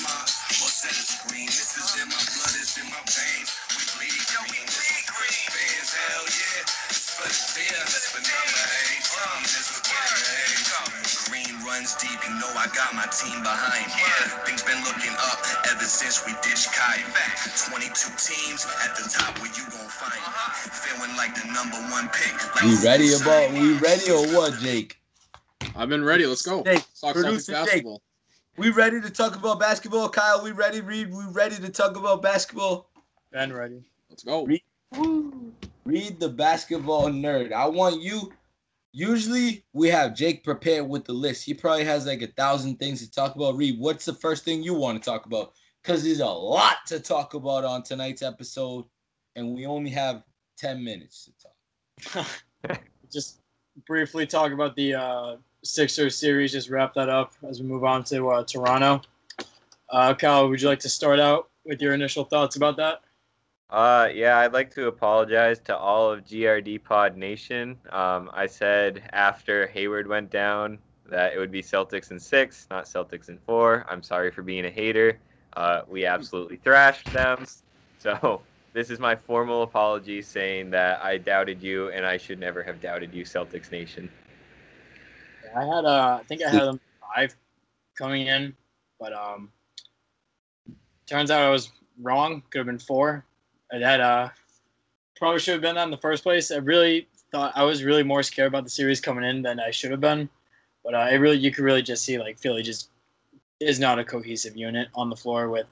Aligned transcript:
smart 0.00 0.28
or 0.64 0.70
set 0.72 0.96
a 0.96 1.04
screen. 1.04 1.46
This 1.46 1.76
is 1.76 1.92
in 2.00 2.08
my 2.08 2.16
blood, 2.16 2.56
it's 2.56 2.76
in 2.80 2.88
my 2.88 3.02
veins. 3.04 3.48
We 3.76 3.84
bleed 4.00 4.22
green. 4.32 4.64
This 4.64 4.80
is 4.80 5.04
for 5.12 5.28
the 5.28 5.36
fans, 5.52 5.90
hell 5.92 6.24
yeah. 6.24 6.88
It's 6.88 7.10
for 7.20 7.28
the 7.28 7.40
fans, 7.52 7.92
but 8.16 8.24
number 8.24 8.64
eight. 8.88 9.04
Something 9.04 9.60
is 9.60 9.68
what 9.76 10.08
Green 11.28 11.54
runs 11.62 11.94
deep, 12.00 12.16
you 12.24 12.32
know 12.40 12.50
I 12.56 12.66
got 12.72 12.96
my 12.96 13.06
team 13.12 13.44
behind 13.44 13.86
me. 13.92 14.02
Things 14.48 14.64
been 14.64 14.80
looking 14.88 15.14
up 15.20 15.38
ever 15.68 15.84
since 15.84 16.24
we 16.24 16.32
ditched 16.40 16.72
Kai. 16.72 17.04
22 17.70 17.92
teams 18.16 18.64
at 18.82 18.96
the 18.96 19.04
top 19.04 19.36
where 19.38 19.52
you 19.52 19.64
gon' 19.68 19.90
find 19.92 20.16
me. 20.16 20.32
Feeling 20.72 21.12
like 21.20 21.36
the 21.36 21.44
number 21.52 21.78
one 21.92 22.08
pick. 22.16 22.34
Like 22.56 22.64
We 22.64 22.80
ready 22.82 23.12
about 23.12 23.52
we 23.52 23.76
ready 23.78 24.08
or 24.10 24.24
what, 24.32 24.58
Jake? 24.58 24.96
I've 25.76 25.88
been 25.88 26.04
ready. 26.04 26.26
Let's 26.26 26.42
go. 26.42 26.64
Jake, 26.64 26.84
Talk 26.98 27.14
producer 27.14 27.52
Celtics 27.52 27.84
Jake. 27.84 27.84
Basketball. 28.60 28.82
We 28.82 28.98
ready 28.98 29.00
to 29.00 29.10
talk 29.10 29.36
about 29.36 29.58
basketball, 29.58 30.08
Kyle? 30.10 30.44
We 30.44 30.52
ready, 30.52 30.82
Reed? 30.82 31.10
We 31.10 31.24
ready 31.32 31.56
to 31.56 31.70
talk 31.70 31.96
about 31.96 32.20
basketball? 32.20 32.90
Ben 33.32 33.52
ready. 33.52 33.82
Let's 34.10 34.22
go. 34.22 34.44
Re- 34.44 34.62
Reed 35.86 36.20
the 36.20 36.28
basketball 36.28 37.08
nerd. 37.08 37.52
I 37.52 37.66
want 37.66 38.02
you. 38.02 38.30
Usually 38.92 39.64
we 39.72 39.88
have 39.88 40.14
Jake 40.14 40.44
prepared 40.44 40.86
with 40.86 41.06
the 41.06 41.14
list. 41.14 41.44
He 41.44 41.54
probably 41.54 41.84
has 41.84 42.06
like 42.06 42.20
a 42.20 42.26
thousand 42.26 42.78
things 42.78 43.00
to 43.00 43.10
talk 43.10 43.34
about. 43.34 43.56
Reed, 43.56 43.80
what's 43.80 44.04
the 44.04 44.12
first 44.12 44.44
thing 44.44 44.62
you 44.62 44.74
want 44.74 45.02
to 45.02 45.10
talk 45.10 45.24
about? 45.24 45.52
Because 45.82 46.04
there's 46.04 46.20
a 46.20 46.26
lot 46.26 46.78
to 46.88 47.00
talk 47.00 47.32
about 47.32 47.64
on 47.64 47.82
tonight's 47.82 48.20
episode, 48.20 48.84
and 49.36 49.54
we 49.54 49.64
only 49.64 49.90
have 49.90 50.22
10 50.58 50.84
minutes 50.84 51.30
to 52.04 52.14
talk. 52.18 52.26
Just 53.10 53.40
briefly 53.86 54.26
talk 54.26 54.52
about 54.52 54.76
the 54.76 54.94
uh, 54.94 55.36
Sixers 55.62 56.16
series. 56.16 56.52
Just 56.52 56.70
wrap 56.70 56.94
that 56.94 57.08
up 57.08 57.32
as 57.48 57.60
we 57.60 57.66
move 57.66 57.84
on 57.84 58.04
to 58.04 58.30
uh, 58.30 58.44
Toronto. 58.44 59.02
Uh, 59.88 60.14
Kyle, 60.14 60.48
would 60.48 60.60
you 60.60 60.68
like 60.68 60.80
to 60.80 60.88
start 60.88 61.20
out 61.20 61.48
with 61.64 61.80
your 61.80 61.94
initial 61.94 62.24
thoughts 62.24 62.56
about 62.56 62.76
that? 62.76 63.00
Uh, 63.70 64.08
yeah, 64.12 64.38
I'd 64.38 64.52
like 64.52 64.74
to 64.74 64.88
apologize 64.88 65.60
to 65.60 65.76
all 65.76 66.10
of 66.10 66.24
GRD 66.24 66.82
Pod 66.82 67.16
Nation. 67.16 67.76
Um, 67.90 68.30
I 68.32 68.46
said 68.46 69.08
after 69.12 69.68
Hayward 69.68 70.08
went 70.08 70.30
down 70.30 70.78
that 71.08 71.34
it 71.34 71.38
would 71.38 71.52
be 71.52 71.62
Celtics 71.62 72.10
in 72.10 72.18
six, 72.18 72.66
not 72.70 72.84
Celtics 72.86 73.28
in 73.28 73.38
four. 73.38 73.86
I'm 73.88 74.02
sorry 74.02 74.30
for 74.30 74.42
being 74.42 74.64
a 74.64 74.70
hater. 74.70 75.18
Uh, 75.54 75.82
we 75.88 76.06
absolutely 76.06 76.56
thrashed 76.56 77.12
them. 77.12 77.46
So 77.98 78.40
this 78.72 78.88
is 78.88 78.98
my 78.98 79.14
formal 79.14 79.62
apology 79.62 80.22
saying 80.22 80.70
that 80.70 81.04
I 81.04 81.18
doubted 81.18 81.62
you 81.62 81.90
and 81.90 82.06
I 82.06 82.16
should 82.16 82.40
never 82.40 82.62
have 82.62 82.80
doubted 82.80 83.12
you, 83.12 83.24
Celtics 83.24 83.70
Nation. 83.70 84.10
I 85.54 85.64
had 85.64 85.84
uh, 85.84 86.18
I 86.20 86.24
think 86.24 86.42
I 86.42 86.50
had 86.50 86.62
them 86.62 86.80
five 87.14 87.34
coming 87.96 88.26
in, 88.26 88.54
but 88.98 89.12
um, 89.12 89.50
turns 91.06 91.30
out 91.30 91.42
I 91.42 91.50
was 91.50 91.70
wrong. 92.00 92.42
Could 92.50 92.58
have 92.58 92.66
been 92.66 92.78
four. 92.78 93.24
I 93.72 93.76
had 93.78 94.00
uh, 94.00 94.28
probably 95.16 95.40
should 95.40 95.52
have 95.52 95.62
been 95.62 95.76
that 95.76 95.84
in 95.84 95.90
the 95.90 95.96
first 95.96 96.22
place. 96.22 96.50
I 96.50 96.56
really 96.56 97.08
thought 97.30 97.52
I 97.54 97.64
was 97.64 97.84
really 97.84 98.02
more 98.02 98.22
scared 98.22 98.48
about 98.48 98.64
the 98.64 98.70
series 98.70 99.00
coming 99.00 99.24
in 99.24 99.42
than 99.42 99.60
I 99.60 99.70
should 99.70 99.90
have 99.90 100.00
been. 100.00 100.28
But 100.82 100.94
uh, 100.94 101.08
it 101.10 101.16
really, 101.16 101.36
you 101.36 101.50
could 101.52 101.64
really 101.64 101.82
just 101.82 102.04
see 102.04 102.18
like 102.18 102.38
Philly 102.38 102.62
just 102.62 102.90
is 103.60 103.78
not 103.78 103.98
a 103.98 104.04
cohesive 104.04 104.56
unit 104.56 104.88
on 104.94 105.10
the 105.10 105.16
floor 105.16 105.50
with 105.50 105.66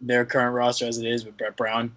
their 0.00 0.24
current 0.24 0.54
roster 0.54 0.86
as 0.86 0.98
it 0.98 1.06
is 1.06 1.24
with 1.24 1.36
Brett 1.36 1.56
Brown. 1.56 1.94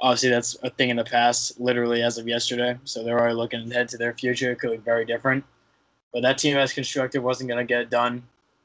Obviously, 0.00 0.30
that's 0.30 0.56
a 0.62 0.70
thing 0.70 0.90
in 0.90 0.96
the 0.96 1.04
past, 1.04 1.60
literally 1.60 2.02
as 2.02 2.18
of 2.18 2.26
yesterday. 2.26 2.76
So 2.84 3.04
they're 3.04 3.18
already 3.18 3.34
looking 3.34 3.70
ahead 3.70 3.88
to 3.90 3.98
their 3.98 4.14
future. 4.14 4.50
It 4.50 4.58
could 4.58 4.70
be 4.70 4.76
very 4.78 5.04
different. 5.04 5.44
But 6.12 6.22
that 6.22 6.38
team 6.38 6.56
as 6.56 6.72
constructed 6.72 7.20
wasn't 7.20 7.48
going 7.48 7.64
to 7.64 7.68
get 7.68 7.82
it 7.82 7.90
done. 7.90 8.22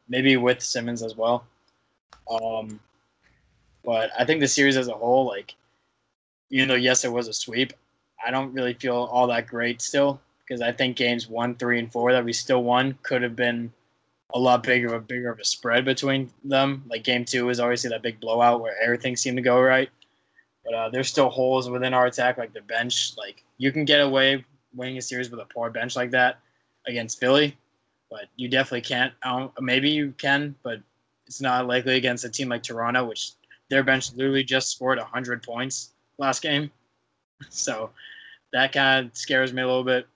Maybe 0.08 0.38
with 0.38 0.62
Simmons 0.62 1.04
as 1.04 1.16
well. 1.16 1.46
Um, 2.30 2.80
but 3.84 4.10
I 4.18 4.26
think 4.26 4.40
the 4.40 4.48
series 4.48 4.78
as 4.78 4.88
a 4.88 4.94
whole, 4.94 5.26
like, 5.26 5.56
even 6.50 6.68
though 6.68 6.76
yes, 6.76 7.06
it 7.06 7.12
was 7.12 7.28
a 7.28 7.34
sweep, 7.34 7.74
I 8.26 8.32
don't 8.32 8.54
really 8.54 8.74
feel 8.74 8.96
all 8.96 9.28
that 9.28 9.48
great 9.48 9.82
still 9.82 10.20
because 10.40 10.62
I 10.62 10.72
think 10.72 10.96
games 10.96 11.28
one, 11.28 11.56
three, 11.56 11.80
and 11.80 11.92
four 11.92 12.12
that 12.12 12.26
we 12.26 12.34
still 12.34 12.64
won 12.64 12.98
could 13.04 13.22
have 13.22 13.36
been 13.36 13.72
a 14.34 14.40
lot 14.40 14.64
bigger 14.64 14.88
of 14.88 14.94
a 14.94 15.00
bigger 15.00 15.32
of 15.32 15.40
a 15.40 15.46
spread 15.46 15.86
between 15.86 16.30
them. 16.44 16.84
Like 16.90 17.04
game 17.04 17.26
two 17.26 17.46
was 17.46 17.60
obviously 17.60 17.90
that 17.92 18.02
big 18.02 18.20
blowout 18.20 18.62
where 18.62 18.80
everything 18.82 19.16
seemed 19.16 19.38
to 19.38 19.44
go 19.44 19.62
right. 19.62 19.90
But 20.64 20.74
uh, 20.74 20.90
there's 20.90 21.08
still 21.08 21.30
holes 21.30 21.70
within 21.70 21.94
our 21.94 22.08
attack, 22.08 22.38
like 22.38 22.54
the 22.54 22.62
bench. 22.62 23.14
Like 23.18 23.44
you 23.58 23.72
can 23.72 23.86
get 23.86 24.02
away 24.02 24.44
winning 24.74 24.98
a 24.98 25.02
series 25.02 25.30
with 25.30 25.40
a 25.40 25.46
poor 25.46 25.70
bench 25.70 25.96
like 25.96 26.12
that 26.12 26.40
against 26.88 27.20
Philly, 27.20 27.58
but 28.10 28.26
you 28.36 28.48
definitely 28.48 28.82
can't. 28.82 29.14
I 29.24 29.40
don't, 29.40 29.52
maybe 29.62 29.90
you 29.90 30.14
can, 30.18 30.56
but 30.64 30.80
it's 31.28 31.42
not 31.42 31.68
likely 31.68 31.96
against 31.96 32.24
a 32.26 32.30
team 32.30 32.50
like 32.50 32.64
Toronto, 32.64 33.06
which 33.06 33.32
their 33.70 33.84
bench 33.84 34.14
literally 34.14 34.44
just 34.44 34.72
scored 34.72 34.98
100 35.00 35.44
points 35.44 35.92
last 36.18 36.42
game. 36.42 36.72
So 37.50 37.90
that 38.54 38.72
kind 38.72 39.08
of 39.08 39.18
scares 39.18 39.52
me 39.52 39.62
a 39.62 39.68
little 39.68 39.84
bit. 39.84 40.08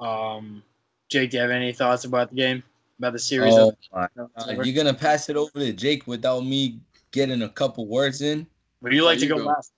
Um, 0.00 0.62
Jake, 1.10 1.30
do 1.30 1.36
you 1.36 1.42
have 1.42 1.50
any 1.50 1.72
thoughts 1.74 2.04
about 2.06 2.30
the 2.30 2.36
game, 2.36 2.62
about 2.98 3.12
the 3.12 3.18
series? 3.18 3.54
Oh, 3.54 3.76
of- 3.92 4.08
Uh, 4.16 4.62
you're 4.62 4.74
gonna 4.74 4.94
pass 4.94 5.28
it 5.28 5.36
over 5.36 5.50
to 5.58 5.72
Jake 5.74 6.06
without 6.06 6.40
me 6.40 6.80
getting 7.10 7.42
a 7.42 7.48
couple 7.50 7.86
words 7.86 8.22
in. 8.22 8.46
Would 8.80 8.94
you 8.94 9.04
like 9.04 9.18
There 9.18 9.28
to 9.28 9.34
you 9.34 9.40
go 9.40 9.44
go. 9.44 9.50
last? 9.50 9.72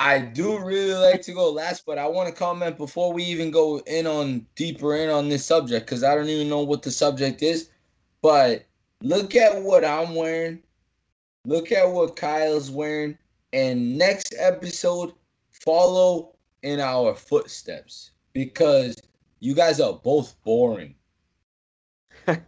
I 0.00 0.18
do 0.18 0.58
really 0.58 0.94
like 0.94 1.20
to 1.22 1.32
go 1.32 1.50
last, 1.52 1.84
but 1.84 1.98
I 1.98 2.06
want 2.08 2.26
to 2.30 2.34
comment 2.34 2.78
before 2.78 3.12
we 3.12 3.22
even 3.24 3.50
go 3.50 3.80
in 3.80 4.06
on 4.06 4.46
deeper 4.54 4.96
in 4.96 5.10
on 5.10 5.28
this 5.28 5.44
subject 5.44 5.84
because 5.84 6.02
I 6.02 6.14
don't 6.14 6.30
even 6.30 6.48
know 6.48 6.62
what 6.62 6.82
the 6.82 6.90
subject 6.90 7.42
is. 7.42 7.68
But 8.22 8.64
look 9.02 9.34
at 9.36 9.60
what 9.62 9.84
I'm 9.84 10.14
wearing. 10.14 10.62
Look 11.44 11.70
at 11.70 11.86
what 11.86 12.16
Kyle's 12.16 12.70
wearing. 12.70 13.18
And 13.52 13.98
next 13.98 14.34
episode, 14.38 15.12
follow 15.50 16.34
in 16.62 16.80
our 16.80 17.14
footsteps 17.14 18.12
because 18.32 18.96
you 19.40 19.54
guys 19.54 19.80
are 19.80 19.92
both 19.92 20.34
boring. 20.44 20.94
My 22.26 22.38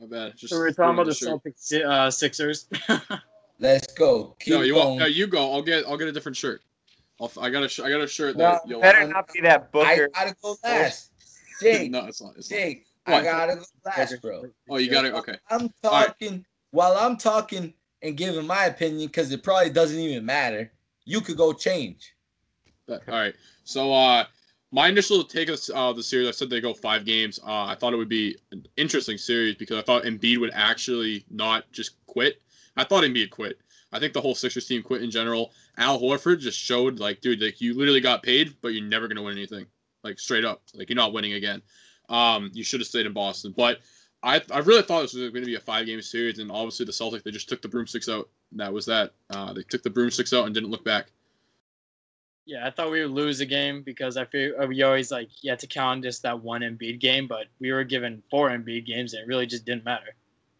bad. 0.00 0.36
Just 0.36 0.52
So 0.52 0.58
we're 0.60 0.70
talking 0.70 0.94
about 0.94 1.06
the. 1.06 1.12
Celtics 1.12 1.72
uh, 1.74 2.08
Sixers. 2.08 2.68
Let's 3.58 3.92
go. 3.94 4.36
Keep 4.38 4.54
No, 4.54 4.60
you 4.60 4.74
going. 4.74 4.86
want? 4.86 5.00
No, 5.00 5.06
you 5.06 5.26
go. 5.26 5.52
I'll 5.52 5.62
get. 5.62 5.84
I'll 5.86 5.96
get 5.96 6.06
a 6.06 6.12
different 6.12 6.36
shirt. 6.36 6.62
I'll, 7.20 7.30
I 7.40 7.50
got 7.50 7.62
a. 7.62 7.68
sh- 7.68 7.80
I 7.80 7.90
got 7.90 8.00
a 8.00 8.08
shirt 8.08 8.36
No, 8.36 8.44
that 8.44 8.62
you'll. 8.66 8.80
Better 8.80 9.06
not 9.06 9.32
be 9.32 9.40
that 9.42 9.70
Booker. 9.70 10.08
I 10.14 10.24
gotta 10.24 10.36
go 10.42 10.56
last. 10.64 11.12
Jake, 11.60 11.90
no, 11.90 12.06
it's 12.06 12.20
not. 12.20 12.34
It's 12.36 12.50
not. 12.50 12.56
Jake, 12.56 12.86
I 13.06 13.22
gotta 13.22 13.56
go 13.56 13.62
last, 13.84 14.20
bro. 14.20 14.44
Oh, 14.68 14.78
you 14.78 14.90
got 14.90 15.04
it. 15.04 15.14
Okay. 15.14 15.36
I'm 15.50 15.62
right. 15.62 15.72
talking 15.82 16.44
while 16.70 16.96
I'm 16.98 17.16
talking 17.16 17.72
and 18.02 18.16
giving 18.16 18.46
my 18.46 18.66
opinion 18.66 19.06
because 19.06 19.30
it 19.32 19.42
probably 19.42 19.70
doesn't 19.70 19.98
even 19.98 20.24
matter. 20.26 20.72
You 21.04 21.20
could 21.20 21.36
go 21.36 21.52
change. 21.52 22.14
But- 22.86 23.08
all 23.08 23.14
right. 23.14 23.34
So, 23.64 23.92
uh, 23.92 24.24
my 24.72 24.88
initial 24.88 25.22
take 25.22 25.48
of 25.48 25.60
uh, 25.72 25.92
the 25.92 26.02
series, 26.02 26.26
I 26.28 26.32
said 26.32 26.50
they 26.50 26.60
go 26.60 26.74
five 26.74 27.04
games. 27.04 27.38
Uh, 27.46 27.64
I 27.64 27.76
thought 27.76 27.92
it 27.92 27.96
would 27.96 28.08
be 28.08 28.36
an 28.50 28.66
interesting 28.76 29.16
series 29.16 29.54
because 29.54 29.78
I 29.78 29.82
thought 29.82 30.02
Embiid 30.02 30.38
would 30.40 30.50
actually 30.52 31.24
not 31.30 31.70
just 31.70 32.04
quit. 32.06 32.42
I 32.76 32.82
thought 32.82 33.04
Embiid 33.04 33.30
quit. 33.30 33.58
I 33.94 34.00
think 34.00 34.12
the 34.12 34.20
whole 34.20 34.34
Sixers 34.34 34.66
team 34.66 34.82
quit 34.82 35.02
in 35.02 35.10
general. 35.10 35.52
Al 35.78 36.00
Horford 36.00 36.40
just 36.40 36.58
showed 36.58 36.98
like, 36.98 37.20
dude, 37.20 37.40
like 37.40 37.60
you 37.60 37.74
literally 37.74 38.00
got 38.00 38.22
paid, 38.22 38.54
but 38.60 38.68
you're 38.68 38.84
never 38.84 39.08
gonna 39.08 39.22
win 39.22 39.36
anything. 39.36 39.66
Like 40.02 40.18
straight 40.18 40.44
up, 40.44 40.62
like 40.74 40.90
you're 40.90 40.96
not 40.96 41.12
winning 41.12 41.34
again. 41.34 41.62
Um, 42.08 42.50
you 42.52 42.64
should 42.64 42.80
have 42.80 42.86
stayed 42.86 43.06
in 43.06 43.12
Boston. 43.12 43.54
But 43.56 43.78
I, 44.22 44.40
I 44.50 44.58
really 44.58 44.82
thought 44.82 45.02
this 45.02 45.14
was 45.14 45.30
going 45.30 45.44
to 45.44 45.46
be 45.46 45.54
a 45.54 45.60
five 45.60 45.86
game 45.86 46.00
series, 46.00 46.38
and 46.38 46.50
obviously 46.50 46.86
the 46.86 46.92
Celtics 46.92 47.22
they 47.22 47.30
just 47.30 47.48
took 47.48 47.62
the 47.62 47.68
broomsticks 47.68 48.08
out. 48.08 48.28
That 48.52 48.72
was 48.72 48.86
that. 48.86 49.12
Uh, 49.30 49.52
they 49.52 49.62
took 49.62 49.82
the 49.82 49.90
broomsticks 49.90 50.32
out 50.32 50.46
and 50.46 50.54
didn't 50.54 50.70
look 50.70 50.84
back. 50.84 51.12
Yeah, 52.46 52.66
I 52.66 52.70
thought 52.70 52.90
we 52.90 53.00
would 53.02 53.10
lose 53.10 53.40
a 53.40 53.46
game 53.46 53.82
because 53.82 54.16
I 54.16 54.24
feel 54.26 54.54
uh, 54.60 54.66
we 54.66 54.82
always 54.82 55.10
like 55.10 55.28
you 55.42 55.50
had 55.50 55.58
to 55.60 55.66
count 55.66 56.02
just 56.02 56.22
that 56.22 56.42
one 56.42 56.60
Embiid 56.60 57.00
game, 57.00 57.26
but 57.26 57.46
we 57.58 57.72
were 57.72 57.84
given 57.84 58.22
four 58.30 58.50
Embiid 58.50 58.84
games 58.86 59.14
and 59.14 59.22
it 59.22 59.26
really 59.26 59.46
just 59.46 59.64
didn't 59.64 59.84
matter. 59.84 60.14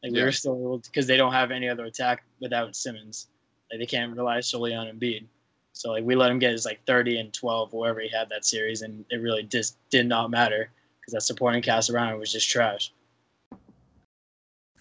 Like 0.05 0.13
we 0.13 0.19
Yeah. 0.19 0.25
were 0.27 0.33
still 0.33 0.59
able 0.61 0.79
because 0.81 1.07
they 1.07 1.17
don't 1.17 1.33
have 1.33 1.51
any 1.51 1.67
other 1.67 1.87
attack 1.87 2.25
without 2.39 2.77
Simmons. 2.77 3.29
Like 3.71 3.81
they 3.81 3.87
can't 3.87 4.15
rely 4.15 4.41
solely 4.41 4.75
on 4.75 4.87
Embiid. 4.87 5.25
So 5.73 5.91
like 5.93 6.05
we 6.05 6.15
let 6.15 6.31
him 6.31 6.39
get 6.39 6.53
his 6.53 6.67
like 6.67 6.85
30 6.87 7.19
and 7.21 7.33
12 7.33 7.73
wherever 7.73 8.01
he 8.01 8.09
had 8.09 8.29
that 8.29 8.45
series, 8.45 8.83
and 8.83 9.07
it 9.11 9.17
really 9.17 9.45
just 9.45 9.79
did 9.89 10.07
not 10.07 10.31
matter 10.31 10.71
because 11.01 11.15
that 11.15 11.23
supporting 11.23 11.63
cast 11.63 11.89
around 11.89 12.13
him 12.13 12.19
was 12.19 12.31
just 12.31 12.49
trash. 12.49 12.93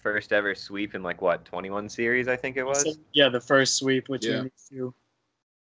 First 0.02 0.34
ever 0.34 0.54
sweep 0.54 0.94
in 0.94 1.02
like 1.02 1.22
what 1.22 1.46
21 1.46 1.88
series, 1.88 2.28
I 2.28 2.36
think 2.36 2.58
it 2.58 2.64
was. 2.64 2.82
So, 2.82 2.92
yeah, 3.14 3.30
the 3.30 3.40
first 3.40 3.78
sweep 3.78 4.08
between 4.08 4.30
Yeah. 4.30 4.42
these 4.42 4.68
two, 4.68 4.94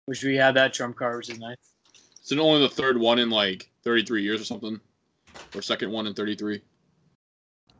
which 0.06 0.24
we 0.24 0.36
had 0.36 0.54
that 0.56 0.72
trump 0.72 0.96
card, 0.98 1.18
which 1.18 1.30
is 1.30 1.40
nice. 1.40 1.74
It's 2.22 2.32
only 2.32 2.60
the 2.60 2.70
third 2.70 3.00
one 3.00 3.18
in 3.18 3.32
like 3.32 3.72
33 3.82 4.22
years 4.22 4.40
or 4.40 4.46
something, 4.46 4.80
or 5.56 5.64
second 5.64 5.92
one 5.92 6.06
in 6.06 6.14
33, 6.14 6.62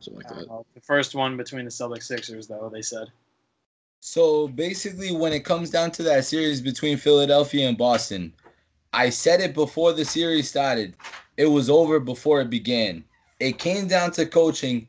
something 0.00 0.22
like 0.22 0.28
that. 0.28 0.50
Uh, 0.50 0.62
the 0.74 0.80
first 0.80 1.14
one 1.14 1.36
between 1.36 1.64
the 1.64 1.70
Celtics 1.70 2.04
Sixers, 2.04 2.46
though 2.46 2.70
they 2.72 2.82
said. 2.82 3.08
So 4.00 4.48
basically, 4.48 5.12
when 5.12 5.32
it 5.32 5.44
comes 5.44 5.70
down 5.70 5.90
to 5.92 6.02
that 6.04 6.24
series 6.24 6.60
between 6.60 6.96
Philadelphia 6.96 7.68
and 7.68 7.76
Boston, 7.76 8.32
I 8.92 9.10
said 9.10 9.40
it 9.40 9.54
before 9.54 9.92
the 9.92 10.04
series 10.04 10.48
started. 10.48 10.94
It 11.36 11.46
was 11.46 11.68
over 11.68 12.00
before 12.00 12.40
it 12.40 12.50
began. 12.50 13.04
It 13.40 13.58
came 13.58 13.88
down 13.88 14.12
to 14.12 14.26
coaching, 14.26 14.88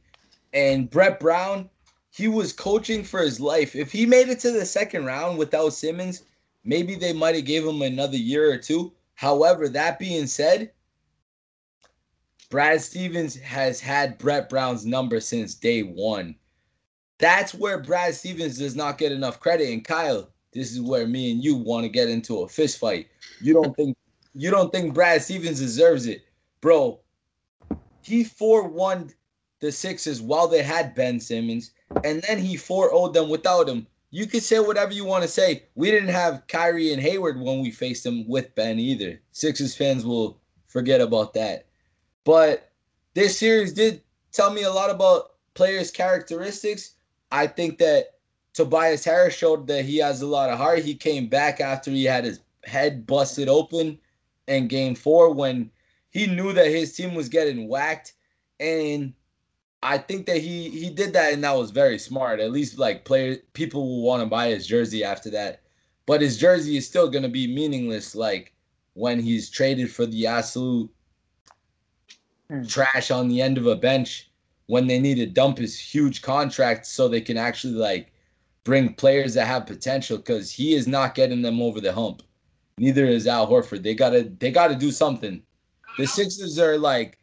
and 0.54 0.90
Brett 0.90 1.20
Brown 1.20 1.70
he 2.12 2.28
was 2.28 2.54
coaching 2.54 3.04
for 3.04 3.22
his 3.22 3.40
life. 3.40 3.76
If 3.76 3.92
he 3.92 4.06
made 4.06 4.30
it 4.30 4.40
to 4.40 4.52
the 4.52 4.66
second 4.66 5.06
round 5.06 5.38
without 5.38 5.74
Simmons, 5.74 6.24
maybe 6.64 6.96
they 6.96 7.14
might 7.14 7.36
have 7.36 7.46
gave 7.46 7.66
him 7.66 7.82
another 7.82 8.18
year 8.18 8.52
or 8.52 8.58
two. 8.58 8.92
However, 9.16 9.70
that 9.70 10.00
being 10.00 10.28
said, 10.28 10.72
Brad 12.50 12.82
Stevens 12.82 13.40
has 13.40 13.80
had 13.80 14.18
Brett 14.18 14.50
Brown's 14.50 14.86
number 14.86 15.20
since 15.20 15.54
day 15.54 15.84
one. 15.84 16.36
That's 17.20 17.54
where 17.54 17.80
Brad 17.80 18.16
Stevens 18.16 18.58
does 18.58 18.76
not 18.76 18.98
get 18.98 19.12
enough 19.12 19.40
credit. 19.40 19.70
And 19.70 19.84
Kyle, 19.84 20.30
this 20.54 20.72
is 20.72 20.82
where 20.82 21.06
me 21.06 21.32
and 21.32 21.44
you 21.44 21.56
want 21.56 21.84
to 21.84 21.90
get 21.90 22.10
into 22.10 22.40
a 22.40 22.48
fist 22.48 22.80
fight. 22.80 23.08
You 23.42 23.54
don't 23.54 23.76
think 23.76 23.96
you 24.34 24.50
don't 24.52 24.72
think 24.72 24.94
Brad 24.94 25.22
Stevens 25.22 25.60
deserves 25.60 26.08
it, 26.08 26.24
bro? 26.62 27.00
He 28.02 28.24
four 28.24 28.68
one 28.68 29.12
the 29.60 29.72
Sixers 29.72 30.22
while 30.22 30.48
they 30.48 30.64
had 30.64 30.96
Ben 30.96 31.20
Simmons, 31.20 31.72
and 32.04 32.22
then 32.24 32.40
he 32.40 32.56
4 32.56 32.90
0 32.90 33.10
them 33.10 33.30
without 33.30 33.68
him. 33.68 33.88
You 34.12 34.26
can 34.26 34.42
say 34.42 34.60
whatever 34.60 34.94
you 34.94 35.06
want 35.06 35.24
to 35.24 35.30
say. 35.30 35.66
We 35.76 35.92
didn't 35.92 36.10
have 36.10 36.48
Kyrie 36.48 36.94
and 36.94 37.02
Hayward 37.02 37.40
when 37.40 37.62
we 37.62 37.70
faced 37.70 38.04
them 38.04 38.28
with 38.28 38.56
Ben 38.56 38.80
either. 38.80 39.22
Sixers 39.34 39.76
fans 39.76 40.06
will 40.06 40.40
forget 40.68 41.02
about 41.02 41.34
that. 41.36 41.68
But 42.24 42.72
this 43.14 43.38
series 43.38 43.74
did 43.74 44.02
tell 44.32 44.52
me 44.52 44.64
a 44.64 44.72
lot 44.72 44.90
about 44.90 45.32
players' 45.54 45.92
characteristics. 45.92 46.96
I 47.32 47.48
think 47.48 47.78
that 47.80 48.16
Tobias 48.54 49.06
Harris 49.06 49.36
showed 49.36 49.68
that 49.68 49.86
he 49.86 49.98
has 49.98 50.22
a 50.22 50.28
lot 50.28 50.50
of 50.50 50.58
heart. 50.58 50.80
He 50.80 50.96
came 50.96 51.28
back 51.28 51.62
after 51.62 51.92
he 51.92 52.06
had 52.06 52.26
his 52.26 52.40
head 52.64 53.06
busted 53.08 53.48
open 53.48 54.00
in 54.48 54.68
game 54.68 54.96
four 54.96 55.32
when 55.34 55.72
he 56.10 56.28
knew 56.28 56.54
that 56.54 56.68
his 56.68 56.96
team 56.96 57.14
was 57.14 57.30
getting 57.30 57.68
whacked. 57.68 58.14
And 58.60 59.14
I 59.82 59.98
think 59.98 60.26
that 60.26 60.38
he 60.38 60.70
he 60.70 60.90
did 60.90 61.14
that 61.14 61.34
and 61.34 61.44
that 61.44 61.56
was 61.56 61.72
very 61.72 62.00
smart. 62.00 62.40
At 62.40 62.52
least 62.52 62.78
like 62.78 63.06
players 63.06 63.38
people 63.54 63.88
will 63.88 64.02
want 64.02 64.22
to 64.22 64.28
buy 64.28 64.50
his 64.50 64.68
jersey 64.68 65.04
after 65.04 65.30
that. 65.32 65.62
But 66.06 66.22
his 66.22 66.38
jersey 66.38 66.76
is 66.76 66.88
still 66.88 67.10
gonna 67.10 67.30
be 67.30 67.54
meaningless 67.54 68.16
like 68.16 68.54
when 68.94 69.20
he's 69.20 69.50
traded 69.50 69.92
for 69.92 70.06
the 70.06 70.28
absolute 70.28 70.90
Hmm. 72.50 72.64
trash 72.64 73.12
on 73.12 73.28
the 73.28 73.42
end 73.42 73.58
of 73.58 73.68
a 73.68 73.76
bench 73.76 74.32
when 74.66 74.88
they 74.88 75.00
need 75.00 75.16
to 75.16 75.26
dump 75.26 75.58
his 75.58 75.80
huge 75.80 76.22
contract 76.22 76.86
so 76.86 77.08
they 77.08 77.22
can 77.22 77.38
actually 77.38 77.74
like 77.74 78.12
bring 78.64 78.94
players 78.94 79.34
that 79.36 79.46
have 79.48 79.66
potential 79.68 80.18
because 80.18 80.52
he 80.52 80.74
is 80.74 80.88
not 80.88 81.16
getting 81.16 81.42
them 81.42 81.62
over 81.62 81.80
the 81.80 81.94
hump. 81.94 82.24
Neither 82.80 83.06
is 83.06 83.28
Al 83.28 83.48
Horford. 83.48 83.84
They 83.84 83.94
gotta 83.94 84.32
they 84.40 84.52
gotta 84.52 84.76
do 84.76 84.92
something. 84.92 85.44
The 85.98 86.08
Sixers 86.08 86.58
are 86.58 86.78
like 86.78 87.20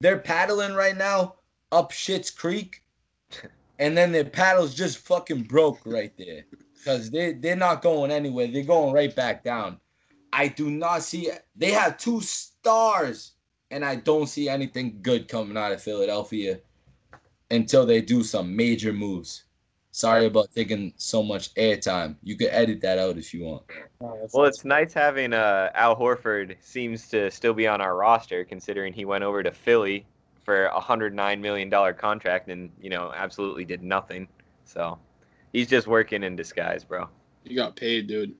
they're 0.00 0.18
paddling 0.18 0.74
right 0.74 0.96
now 0.96 1.36
up 1.72 1.92
Shit's 1.92 2.30
Creek, 2.30 2.82
and 3.78 3.96
then 3.96 4.12
their 4.12 4.24
paddles 4.24 4.74
just 4.74 4.98
fucking 4.98 5.44
broke 5.44 5.80
right 5.86 6.12
there 6.18 6.44
because 6.74 7.10
they 7.10 7.32
they're 7.32 7.56
not 7.56 7.82
going 7.82 8.10
anywhere. 8.10 8.48
They're 8.48 8.62
going 8.62 8.92
right 8.92 9.14
back 9.14 9.44
down. 9.44 9.80
I 10.32 10.48
do 10.48 10.70
not 10.70 11.02
see. 11.02 11.30
They 11.54 11.70
have 11.70 11.98
two 11.98 12.20
stars, 12.20 13.32
and 13.70 13.84
I 13.84 13.96
don't 13.96 14.26
see 14.26 14.48
anything 14.48 14.98
good 15.02 15.28
coming 15.28 15.56
out 15.56 15.72
of 15.72 15.82
Philadelphia 15.82 16.60
until 17.50 17.86
they 17.86 18.00
do 18.00 18.22
some 18.22 18.54
major 18.54 18.92
moves. 18.92 19.44
Sorry 19.90 20.26
about 20.26 20.48
taking 20.54 20.92
so 20.96 21.22
much 21.22 21.54
airtime. 21.54 22.16
You 22.22 22.36
could 22.36 22.48
edit 22.50 22.82
that 22.82 22.98
out 22.98 23.16
if 23.16 23.32
you 23.32 23.44
want. 23.44 23.62
Well, 23.98 24.44
it's 24.44 24.64
nice 24.64 24.92
having 24.92 25.32
uh, 25.32 25.70
Al 25.74 25.96
Horford 25.96 26.56
seems 26.60 27.08
to 27.08 27.30
still 27.30 27.54
be 27.54 27.66
on 27.66 27.80
our 27.80 27.96
roster, 27.96 28.44
considering 28.44 28.92
he 28.92 29.06
went 29.06 29.24
over 29.24 29.42
to 29.42 29.50
Philly 29.50 30.04
for 30.44 30.66
a 30.66 30.80
hundred 30.80 31.14
nine 31.14 31.40
million 31.40 31.70
dollar 31.70 31.92
contract 31.94 32.48
and 32.48 32.70
you 32.80 32.90
know 32.90 33.10
absolutely 33.16 33.64
did 33.64 33.82
nothing. 33.82 34.28
So 34.64 34.98
he's 35.52 35.66
just 35.66 35.86
working 35.86 36.22
in 36.22 36.36
disguise, 36.36 36.84
bro. 36.84 37.08
He 37.44 37.54
got 37.54 37.74
paid, 37.74 38.06
dude. 38.06 38.34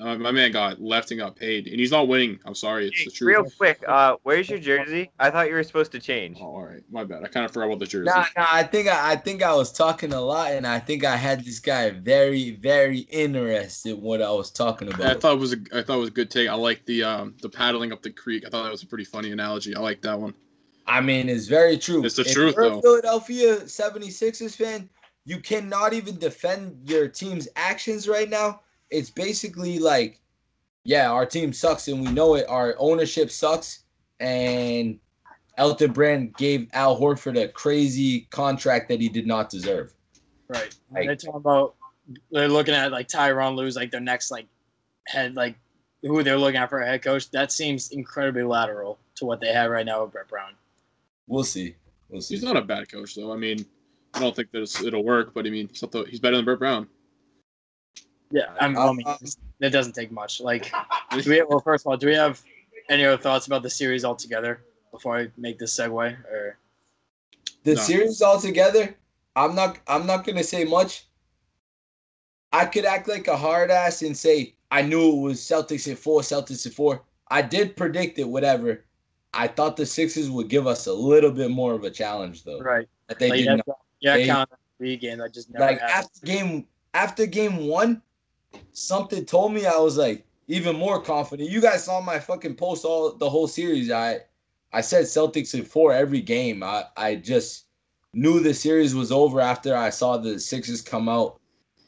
Uh, 0.00 0.16
my 0.16 0.30
man 0.30 0.52
got 0.52 0.80
left 0.80 1.10
and 1.10 1.18
got 1.18 1.34
paid, 1.34 1.66
and 1.66 1.80
he's 1.80 1.90
not 1.90 2.06
winning. 2.06 2.38
I'm 2.44 2.54
sorry, 2.54 2.86
it's 2.86 3.04
the 3.04 3.10
truth. 3.10 3.28
Real 3.28 3.50
quick, 3.50 3.82
uh, 3.88 4.16
where's 4.22 4.48
your 4.48 4.58
jersey? 4.58 5.10
I 5.18 5.30
thought 5.30 5.48
you 5.48 5.54
were 5.54 5.62
supposed 5.62 5.90
to 5.92 5.98
change. 5.98 6.38
Oh, 6.40 6.46
all 6.46 6.64
right, 6.64 6.82
my 6.90 7.04
bad. 7.04 7.24
I 7.24 7.28
kind 7.28 7.44
of 7.44 7.52
forgot 7.52 7.66
about 7.66 7.78
the 7.80 7.86
jersey. 7.86 8.10
Nah, 8.10 8.26
nah, 8.36 8.46
I 8.48 8.62
think 8.62 8.88
I, 8.88 9.12
I 9.12 9.16
think 9.16 9.42
I 9.42 9.54
was 9.54 9.72
talking 9.72 10.12
a 10.12 10.20
lot, 10.20 10.52
and 10.52 10.66
I 10.66 10.78
think 10.78 11.04
I 11.04 11.16
had 11.16 11.44
this 11.44 11.58
guy 11.58 11.90
very, 11.90 12.52
very 12.52 13.00
interested 13.10 13.96
in 13.96 14.00
what 14.00 14.22
I 14.22 14.30
was 14.30 14.50
talking 14.50 14.88
about. 14.88 15.16
I 15.16 15.18
thought 15.18 15.34
it 15.34 15.40
was 15.40 15.52
a, 15.52 15.58
I 15.74 15.82
thought 15.82 15.96
it 15.96 16.00
was 16.00 16.10
a 16.10 16.12
good 16.12 16.30
take. 16.30 16.48
I 16.48 16.54
like 16.54 16.84
the 16.86 17.02
um 17.02 17.34
the 17.42 17.48
paddling 17.48 17.92
up 17.92 18.02
the 18.02 18.10
creek. 18.10 18.44
I 18.46 18.50
thought 18.50 18.62
that 18.62 18.72
was 18.72 18.82
a 18.82 18.86
pretty 18.86 19.04
funny 19.04 19.32
analogy. 19.32 19.74
I 19.74 19.80
like 19.80 20.00
that 20.02 20.18
one. 20.18 20.34
I 20.86 21.00
mean, 21.00 21.28
it's 21.28 21.46
very 21.48 21.76
true. 21.76 22.04
It's 22.04 22.16
the 22.16 22.22
if 22.22 22.32
truth, 22.32 22.54
you're 22.56 22.78
a. 22.78 22.80
Philadelphia 22.80 23.56
76ers 23.60 24.56
fan, 24.56 24.88
you 25.24 25.38
cannot 25.38 25.92
even 25.92 26.18
defend 26.18 26.88
your 26.88 27.08
team's 27.08 27.46
actions 27.56 28.08
right 28.08 28.30
now. 28.30 28.62
It's 28.90 29.10
basically 29.10 29.78
like, 29.78 30.20
yeah, 30.84 31.10
our 31.10 31.26
team 31.26 31.52
sucks 31.52 31.88
and 31.88 32.00
we 32.00 32.12
know 32.12 32.34
it. 32.34 32.46
Our 32.48 32.74
ownership 32.78 33.30
sucks. 33.30 33.84
And 34.20 34.98
Elton 35.56 35.92
Brand 35.92 36.34
gave 36.36 36.68
Al 36.72 36.98
Horford 36.98 37.40
a 37.40 37.48
crazy 37.48 38.22
contract 38.30 38.88
that 38.88 39.00
he 39.00 39.08
did 39.08 39.26
not 39.26 39.50
deserve. 39.50 39.92
Right. 40.48 40.74
Like- 40.90 41.06
they're 41.06 41.16
talking 41.16 41.36
about 41.36 41.74
they're 42.30 42.48
looking 42.48 42.74
at 42.74 42.90
like 42.90 43.08
Tyronn 43.08 43.54
Lue's 43.54 43.76
like 43.76 43.90
their 43.90 44.00
next 44.00 44.30
like 44.30 44.46
head 45.06 45.36
like 45.36 45.56
who 46.02 46.22
they're 46.22 46.38
looking 46.38 46.60
at 46.60 46.70
for 46.70 46.80
a 46.80 46.86
head 46.86 47.02
coach. 47.02 47.30
That 47.32 47.52
seems 47.52 47.90
incredibly 47.90 48.44
lateral 48.44 48.98
to 49.16 49.24
what 49.24 49.40
they 49.40 49.52
have 49.52 49.70
right 49.70 49.84
now 49.84 50.02
with 50.02 50.12
Brett 50.12 50.28
Brown. 50.28 50.52
We'll 51.26 51.44
see. 51.44 51.74
We'll 52.08 52.22
see. 52.22 52.34
He's 52.34 52.44
not 52.44 52.56
a 52.56 52.62
bad 52.62 52.90
coach, 52.90 53.14
though. 53.14 53.32
I 53.32 53.36
mean, 53.36 53.66
I 54.14 54.20
don't 54.20 54.34
think 54.34 54.50
that 54.52 54.82
it'll 54.86 55.04
work, 55.04 55.34
but 55.34 55.46
I 55.46 55.50
mean, 55.50 55.68
he's, 55.68 55.82
not 55.82 55.92
the, 55.92 56.04
he's 56.04 56.20
better 56.20 56.36
than 56.36 56.44
Brett 56.44 56.58
Brown. 56.58 56.88
Yeah, 58.30 58.54
I'm, 58.60 58.76
Uh, 58.76 58.90
I 58.90 58.92
mean, 58.92 59.06
that 59.60 59.72
doesn't 59.72 59.94
take 59.94 60.10
much. 60.12 60.40
Like, 60.40 60.70
do 61.12 61.22
we, 61.30 61.42
well, 61.42 61.60
first 61.60 61.84
of 61.86 61.90
all, 61.90 61.96
do 61.96 62.06
we 62.06 62.14
have 62.14 62.42
any 62.88 63.04
other 63.04 63.20
thoughts 63.20 63.46
about 63.46 63.62
the 63.62 63.70
series 63.70 64.04
altogether 64.04 64.62
before 64.92 65.16
I 65.18 65.28
make 65.36 65.58
this 65.58 65.74
segue? 65.78 66.24
Or 66.30 66.58
the 67.64 67.74
No. 67.74 67.80
series 67.80 68.20
altogether, 68.22 68.94
I'm 69.36 69.54
not 69.54 69.78
I'm 69.86 70.06
not 70.06 70.24
gonna 70.26 70.42
say 70.44 70.64
much. 70.64 71.06
I 72.52 72.64
could 72.66 72.84
act 72.84 73.08
like 73.08 73.28
a 73.28 73.36
hard 73.36 73.70
ass 73.70 74.02
and 74.02 74.16
say 74.16 74.54
I 74.70 74.82
knew 74.82 75.10
it 75.16 75.20
was 75.20 75.40
Celtics 75.40 75.90
at 75.90 75.98
four, 75.98 76.20
Celtics 76.20 76.66
at 76.66 76.72
four. 76.72 77.02
I 77.28 77.42
did 77.42 77.76
predict 77.76 78.18
it, 78.18 78.24
whatever. 78.28 78.84
I 79.34 79.46
thought 79.48 79.76
the 79.76 79.84
Sixers 79.86 80.30
would 80.30 80.48
give 80.48 80.66
us 80.66 80.86
a 80.86 80.92
little 80.92 81.30
bit 81.30 81.50
more 81.50 81.74
of 81.74 81.84
a 81.84 81.90
challenge 81.90 82.44
though. 82.44 82.60
right? 82.60 82.88
That 83.08 83.18
they 83.18 83.30
like, 83.30 83.38
didn't. 83.40 83.62
yeah, 84.00 84.16
they- 84.16 84.26
count 84.26 84.50
the 84.78 84.86
league 84.86 85.00
game 85.00 85.18
that 85.18 85.32
just 85.34 85.50
never 85.50 85.64
Like 85.66 85.80
happened. 85.80 85.92
after 86.14 86.26
game 86.26 86.66
after 86.94 87.26
game 87.26 87.66
one, 87.66 88.02
something 88.72 89.24
told 89.24 89.52
me 89.52 89.66
I 89.66 89.76
was 89.76 89.96
like 89.96 90.24
even 90.46 90.76
more 90.76 91.00
confident. 91.00 91.50
You 91.50 91.60
guys 91.60 91.84
saw 91.84 92.00
my 92.00 92.18
fucking 92.18 92.56
post 92.56 92.84
all 92.84 93.12
the 93.12 93.28
whole 93.28 93.46
series. 93.46 93.90
I 93.90 94.20
I 94.72 94.80
said 94.80 95.04
Celtics 95.04 95.54
in 95.54 95.64
four 95.64 95.92
every 95.92 96.20
game. 96.20 96.62
I 96.62 96.84
I 96.96 97.16
just 97.16 97.66
knew 98.12 98.40
the 98.40 98.54
series 98.54 98.94
was 98.94 99.12
over 99.12 99.40
after 99.40 99.76
I 99.76 99.90
saw 99.90 100.16
the 100.16 100.38
Sixers 100.38 100.82
come 100.82 101.08
out 101.08 101.40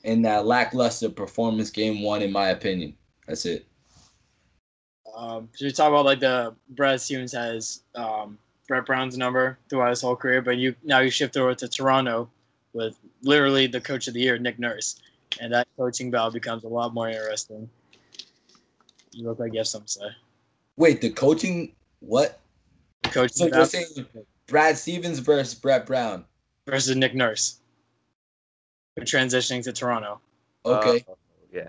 in 0.05 0.23
that 0.23 0.47
lackluster 0.47 1.09
performance 1.09 1.71
game 1.71 2.03
one, 2.03 2.23
in 2.23 2.33
my 2.33 2.49
opinion. 2.49 2.95
That's 3.27 3.45
it. 3.47 3.67
Um, 5.17 5.49
should 5.55 5.67
we 5.67 5.73
talk 5.73 5.89
about 5.89 6.05
like 6.05 6.21
the 6.21 6.55
Brad 6.71 7.01
Stevens 7.01 7.33
has 7.33 7.83
um, 7.95 8.39
Brett 8.69 8.87
Brown's 8.87 9.19
number 9.19 9.59
throughout 9.69 9.91
his 9.91 10.01
whole 10.01 10.17
career, 10.17 10.41
but 10.41 10.57
you 10.57 10.75
now 10.83 11.01
you 11.01 11.11
shift 11.11 11.37
over 11.37 11.55
to 11.55 11.69
Toronto 11.69 12.31
with 12.73 12.97
literally 13.23 13.67
the 13.67 13.81
coach 13.81 14.07
of 14.09 14.15
the 14.15 14.21
year, 14.21 14.39
Nick 14.39 14.59
Nurse, 14.59 15.01
and 15.41 15.53
that 15.53 15.69
coaching 15.77 16.11
battle 16.11 16.31
becomes 16.31 16.65
a 16.65 16.69
lot 16.69 16.95
more 16.95 17.09
interesting. 17.09 17.69
You 19.13 19.27
look 19.27 19.39
like 19.39 19.53
you 19.53 19.59
have 19.59 19.67
something 19.69 19.87
to 19.87 19.93
say. 19.93 20.17
Wait, 20.77 21.01
the 21.01 21.11
coaching 21.11 21.73
what? 22.01 22.41
Coaching 23.05 23.37
So 23.37 23.47
you're 23.47 23.67
saying 23.67 24.07
Brad 24.47 24.77
Stevens 24.77 25.19
versus 25.19 25.55
Brett 25.55 25.87
Brown. 25.87 26.25
versus 26.67 26.97
Nick 26.97 27.15
Nurse, 27.15 27.61
We're 28.97 29.05
transitioning 29.05 29.63
to 29.65 29.73
Toronto. 29.73 30.21
Okay. 30.65 31.05
Uh, 31.09 31.15
yeah. 31.53 31.69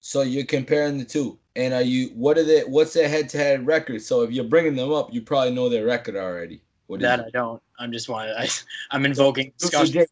So 0.00 0.22
you're 0.22 0.44
comparing 0.44 0.98
the 0.98 1.04
two, 1.04 1.38
and 1.56 1.74
are 1.74 1.82
you? 1.82 2.08
What 2.08 2.38
are 2.38 2.44
the? 2.44 2.62
What's 2.62 2.94
their 2.94 3.08
head-to-head 3.08 3.66
record? 3.66 4.02
So 4.02 4.22
if 4.22 4.30
you're 4.30 4.44
bringing 4.44 4.74
them 4.74 4.92
up, 4.92 5.12
you 5.12 5.22
probably 5.22 5.52
know 5.52 5.68
their 5.68 5.84
record 5.84 6.16
already. 6.16 6.62
What 6.86 7.00
is 7.00 7.02
That? 7.02 7.20
I 7.20 7.30
don't. 7.30 7.62
I'm 7.78 7.92
just 7.92 8.08
wanting. 8.08 8.34
I, 8.38 8.48
I'm 8.90 9.04
invoking 9.04 9.52
Producer 9.58 9.84
discussion. 9.84 10.06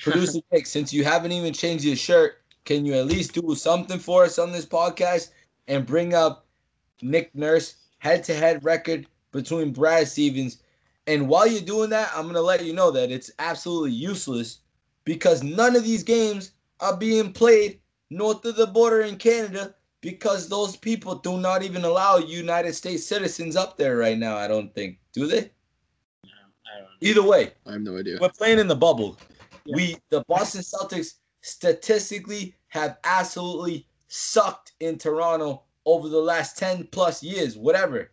Jake, 0.00 0.12
Producer 0.14 0.40
Nick, 0.52 0.66
since 0.66 0.92
you 0.92 1.04
haven't 1.04 1.32
even 1.32 1.52
changed 1.52 1.84
your 1.84 1.96
shirt, 1.96 2.38
can 2.64 2.86
you 2.86 2.94
at 2.94 3.06
least 3.06 3.34
do 3.34 3.54
something 3.54 3.98
for 3.98 4.24
us 4.24 4.38
on 4.38 4.52
this 4.52 4.66
podcast 4.66 5.30
and 5.68 5.86
bring 5.86 6.14
up 6.14 6.46
Nick 7.02 7.34
Nurse 7.34 7.76
head-to-head 7.98 8.64
record 8.64 9.06
between 9.32 9.72
Brad 9.72 10.08
Stevens? 10.08 10.62
And 11.06 11.28
while 11.28 11.46
you're 11.46 11.62
doing 11.62 11.90
that, 11.90 12.10
I'm 12.14 12.26
gonna 12.26 12.40
let 12.40 12.64
you 12.64 12.72
know 12.72 12.90
that 12.90 13.10
it's 13.10 13.30
absolutely 13.38 13.92
useless 13.92 14.60
because 15.04 15.42
none 15.42 15.76
of 15.76 15.84
these 15.84 16.02
games 16.02 16.52
are 16.80 16.96
being 16.96 17.32
played 17.32 17.80
north 18.10 18.44
of 18.44 18.56
the 18.56 18.66
border 18.66 19.02
in 19.02 19.16
Canada 19.16 19.74
because 20.00 20.48
those 20.48 20.76
people 20.76 21.16
do 21.16 21.38
not 21.38 21.62
even 21.62 21.84
allow 21.84 22.16
United 22.16 22.74
States 22.74 23.06
citizens 23.06 23.56
up 23.56 23.76
there 23.76 23.96
right 23.96 24.18
now. 24.18 24.36
I 24.36 24.48
don't 24.48 24.74
think, 24.74 24.98
do 25.12 25.26
they? 25.26 25.50
No, 26.24 26.30
I 26.66 26.78
don't 26.78 26.84
know. 26.84 26.88
Either 27.00 27.22
way, 27.22 27.52
I 27.66 27.72
have 27.72 27.82
no 27.82 27.98
idea. 27.98 28.18
we're 28.20 28.30
playing 28.30 28.58
in 28.58 28.68
the 28.68 28.76
bubble. 28.76 29.18
Yeah. 29.64 29.76
We 29.76 29.96
the 30.10 30.24
Boston 30.28 30.62
Celtics 30.62 31.14
statistically 31.42 32.54
have 32.68 32.98
absolutely 33.04 33.86
sucked 34.08 34.72
in 34.80 34.98
Toronto 34.98 35.62
over 35.86 36.08
the 36.08 36.20
last 36.20 36.58
10 36.58 36.88
plus 36.92 37.22
years, 37.22 37.56
whatever. 37.56 38.12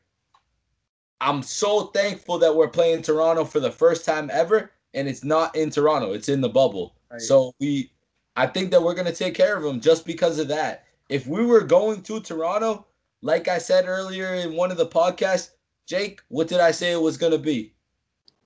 I'm 1.19 1.41
so 1.41 1.87
thankful 1.87 2.37
that 2.39 2.55
we're 2.55 2.67
playing 2.67 3.01
Toronto 3.01 3.43
for 3.43 3.59
the 3.59 3.71
first 3.71 4.05
time 4.05 4.29
ever, 4.31 4.71
and 4.93 5.07
it's 5.07 5.23
not 5.23 5.55
in 5.55 5.69
Toronto, 5.69 6.13
it's 6.13 6.29
in 6.29 6.41
the 6.41 6.49
bubble. 6.49 6.95
Right. 7.11 7.21
So 7.21 7.53
we 7.59 7.91
I 8.35 8.45
think 8.45 8.71
that 8.71 8.81
we're 8.81 8.93
gonna 8.93 9.11
take 9.11 9.33
care 9.33 9.57
of 9.57 9.63
them 9.63 9.81
just 9.81 10.05
because 10.05 10.39
of 10.39 10.47
that. 10.49 10.85
If 11.09 11.25
we 11.25 11.45
were 11.45 11.61
going 11.61 12.03
to 12.03 12.19
Toronto, 12.19 12.85
like 13.21 13.47
I 13.47 13.57
said 13.57 13.85
earlier 13.87 14.35
in 14.35 14.55
one 14.55 14.71
of 14.71 14.77
the 14.77 14.85
podcasts, 14.85 15.51
Jake, 15.87 16.21
what 16.27 16.47
did 16.47 16.59
I 16.59 16.71
say 16.71 16.91
it 16.91 17.01
was 17.01 17.17
gonna 17.17 17.37
be? 17.37 17.73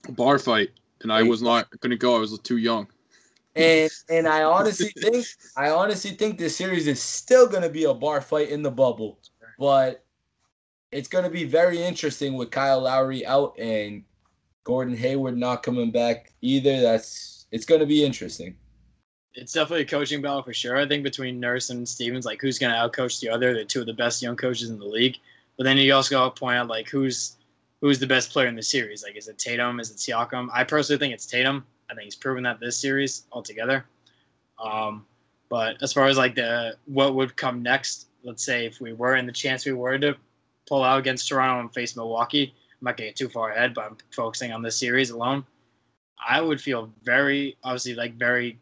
bar 0.09 0.39
fight, 0.39 0.71
and 1.03 1.11
I 1.11 1.23
was 1.23 1.41
not 1.41 1.69
going 1.79 1.91
to 1.91 1.97
go. 1.97 2.15
I 2.15 2.19
was 2.19 2.37
too 2.39 2.57
young. 2.57 2.87
And 3.55 3.91
and 4.09 4.27
I 4.27 4.43
honestly 4.43 4.93
think 4.97 5.25
I 5.57 5.69
honestly 5.69 6.11
think 6.11 6.37
this 6.37 6.55
series 6.55 6.87
is 6.87 7.01
still 7.01 7.47
gonna 7.47 7.69
be 7.69 7.83
a 7.85 7.93
bar 7.93 8.21
fight 8.21 8.49
in 8.49 8.61
the 8.61 8.71
bubble. 8.71 9.19
But 9.59 10.03
it's 10.91 11.07
gonna 11.07 11.29
be 11.29 11.43
very 11.43 11.81
interesting 11.81 12.35
with 12.35 12.51
Kyle 12.51 12.81
Lowry 12.81 13.25
out 13.25 13.57
and 13.59 14.03
Gordon 14.63 14.95
Hayward 14.95 15.37
not 15.37 15.63
coming 15.63 15.91
back 15.91 16.33
either. 16.41 16.81
That's 16.81 17.47
it's 17.51 17.65
gonna 17.65 17.85
be 17.85 18.05
interesting. 18.05 18.55
It's 19.33 19.53
definitely 19.53 19.83
a 19.83 19.87
coaching 19.87 20.21
battle 20.21 20.43
for 20.43 20.53
sure. 20.53 20.77
I 20.77 20.87
think 20.87 21.03
between 21.03 21.39
Nurse 21.39 21.69
and 21.69 21.87
Stevens, 21.87 22.25
like 22.25 22.41
who's 22.41 22.59
going 22.59 22.73
to 22.73 22.77
outcoach 22.77 23.21
the 23.21 23.29
other? 23.29 23.53
They're 23.53 23.63
two 23.63 23.79
of 23.79 23.85
the 23.85 23.93
best 23.93 24.21
young 24.21 24.35
coaches 24.35 24.69
in 24.69 24.77
the 24.77 24.85
league. 24.85 25.15
But 25.57 25.63
then 25.63 25.77
you 25.77 25.93
also 25.93 26.15
got 26.15 26.35
to 26.35 26.37
point 26.37 26.57
out 26.57 26.67
like 26.67 26.89
who's 26.89 27.37
who's 27.81 27.99
the 27.99 28.07
best 28.07 28.31
player 28.31 28.47
in 28.47 28.55
the 28.55 28.63
series. 28.63 29.03
Like 29.03 29.17
is 29.17 29.27
it 29.27 29.37
Tatum? 29.37 29.79
Is 29.79 29.91
it 29.91 29.97
Siakam? 29.97 30.47
I 30.53 30.63
personally 30.63 30.99
think 30.99 31.13
it's 31.13 31.25
Tatum. 31.25 31.65
I 31.89 31.93
think 31.93 32.05
he's 32.05 32.15
proven 32.15 32.43
that 32.43 32.59
this 32.59 32.77
series 32.77 33.23
altogether. 33.31 33.85
Um, 34.63 35.05
but 35.49 35.81
as 35.81 35.91
far 35.91 36.05
as 36.05 36.17
like 36.17 36.35
the 36.35 36.77
what 36.85 37.15
would 37.15 37.35
come 37.35 37.61
next, 37.61 38.07
let's 38.23 38.45
say 38.45 38.65
if 38.65 38.79
we 38.79 38.93
were 38.93 39.15
in 39.15 39.25
the 39.25 39.31
chance 39.31 39.65
we 39.65 39.73
were 39.73 39.97
to 39.97 40.15
pull 40.67 40.83
out 40.83 40.99
against 40.99 41.27
Toronto 41.27 41.59
and 41.59 41.73
face 41.73 41.97
Milwaukee, 41.97 42.53
I'm 42.79 42.85
not 42.85 42.97
getting 42.97 43.13
too 43.13 43.27
far 43.27 43.51
ahead, 43.51 43.73
but 43.73 43.85
I'm 43.85 43.97
focusing 44.11 44.53
on 44.53 44.61
this 44.61 44.77
series 44.77 45.09
alone. 45.09 45.43
I 46.25 46.39
would 46.39 46.61
feel 46.61 46.89
very 47.03 47.57
obviously 47.63 47.95
like 47.95 48.13
very 48.13 48.59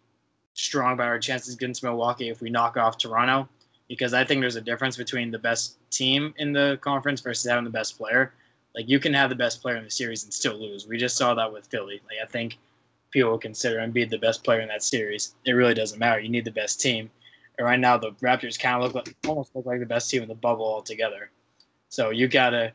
strong 0.53 0.93
about 0.93 1.07
our 1.07 1.19
chances 1.19 1.53
against 1.53 1.83
Milwaukee 1.83 2.29
if 2.29 2.41
we 2.41 2.49
knock 2.49 2.77
off 2.77 2.97
Toronto, 2.97 3.47
because 3.87 4.13
I 4.13 4.23
think 4.23 4.41
there's 4.41 4.55
a 4.55 4.61
difference 4.61 4.97
between 4.97 5.29
the 5.29 5.39
best 5.39 5.77
team 5.91 6.33
in 6.37 6.53
the 6.53 6.79
conference 6.81 7.21
versus 7.21 7.49
having 7.49 7.65
the 7.65 7.69
best 7.69 7.97
player. 7.97 8.33
Like 8.79 8.87
you 8.87 8.97
can 8.97 9.13
have 9.13 9.29
the 9.29 9.35
best 9.35 9.61
player 9.61 9.75
in 9.75 9.83
the 9.83 9.91
series 9.91 10.23
and 10.23 10.33
still 10.33 10.57
lose. 10.57 10.87
We 10.87 10.97
just 10.97 11.17
saw 11.17 11.33
that 11.33 11.51
with 11.51 11.67
Philly. 11.67 11.99
Like 12.07 12.19
I 12.23 12.31
think 12.31 12.57
people 13.11 13.31
will 13.31 13.37
consider 13.37 13.79
Embiid 13.79 14.09
the 14.09 14.17
best 14.17 14.41
player 14.41 14.61
in 14.61 14.69
that 14.69 14.83
series. 14.83 15.35
It 15.43 15.51
really 15.51 15.73
doesn't 15.73 15.99
matter. 15.99 16.21
You 16.21 16.29
need 16.29 16.45
the 16.45 16.51
best 16.51 16.79
team. 16.79 17.11
And 17.57 17.67
right 17.67 17.77
now 17.77 17.97
the 17.97 18.11
Raptors 18.23 18.57
kind 18.57 18.81
of 18.81 18.83
look 18.83 19.05
like 19.05 19.17
almost 19.27 19.53
look 19.53 19.65
like 19.65 19.81
the 19.81 19.85
best 19.85 20.09
team 20.09 20.21
in 20.21 20.29
the 20.29 20.35
bubble 20.35 20.63
altogether. 20.63 21.29
So 21.89 22.11
you 22.11 22.29
gotta 22.29 22.71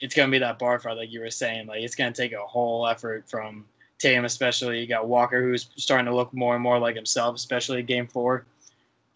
it's 0.00 0.14
gonna 0.14 0.32
be 0.32 0.38
that 0.38 0.58
bar 0.58 0.78
fight 0.78 0.96
like 0.96 1.12
you 1.12 1.20
were 1.20 1.28
saying. 1.28 1.66
Like 1.66 1.82
it's 1.82 1.94
gonna 1.94 2.12
take 2.12 2.32
a 2.32 2.38
whole 2.38 2.86
effort 2.86 3.28
from 3.28 3.66
Tatum 3.98 4.24
especially. 4.24 4.80
You 4.80 4.86
got 4.86 5.06
Walker 5.06 5.42
who's 5.42 5.68
starting 5.76 6.06
to 6.06 6.14
look 6.14 6.32
more 6.32 6.54
and 6.54 6.62
more 6.62 6.78
like 6.78 6.96
himself, 6.96 7.36
especially 7.36 7.82
game 7.82 8.06
four. 8.06 8.46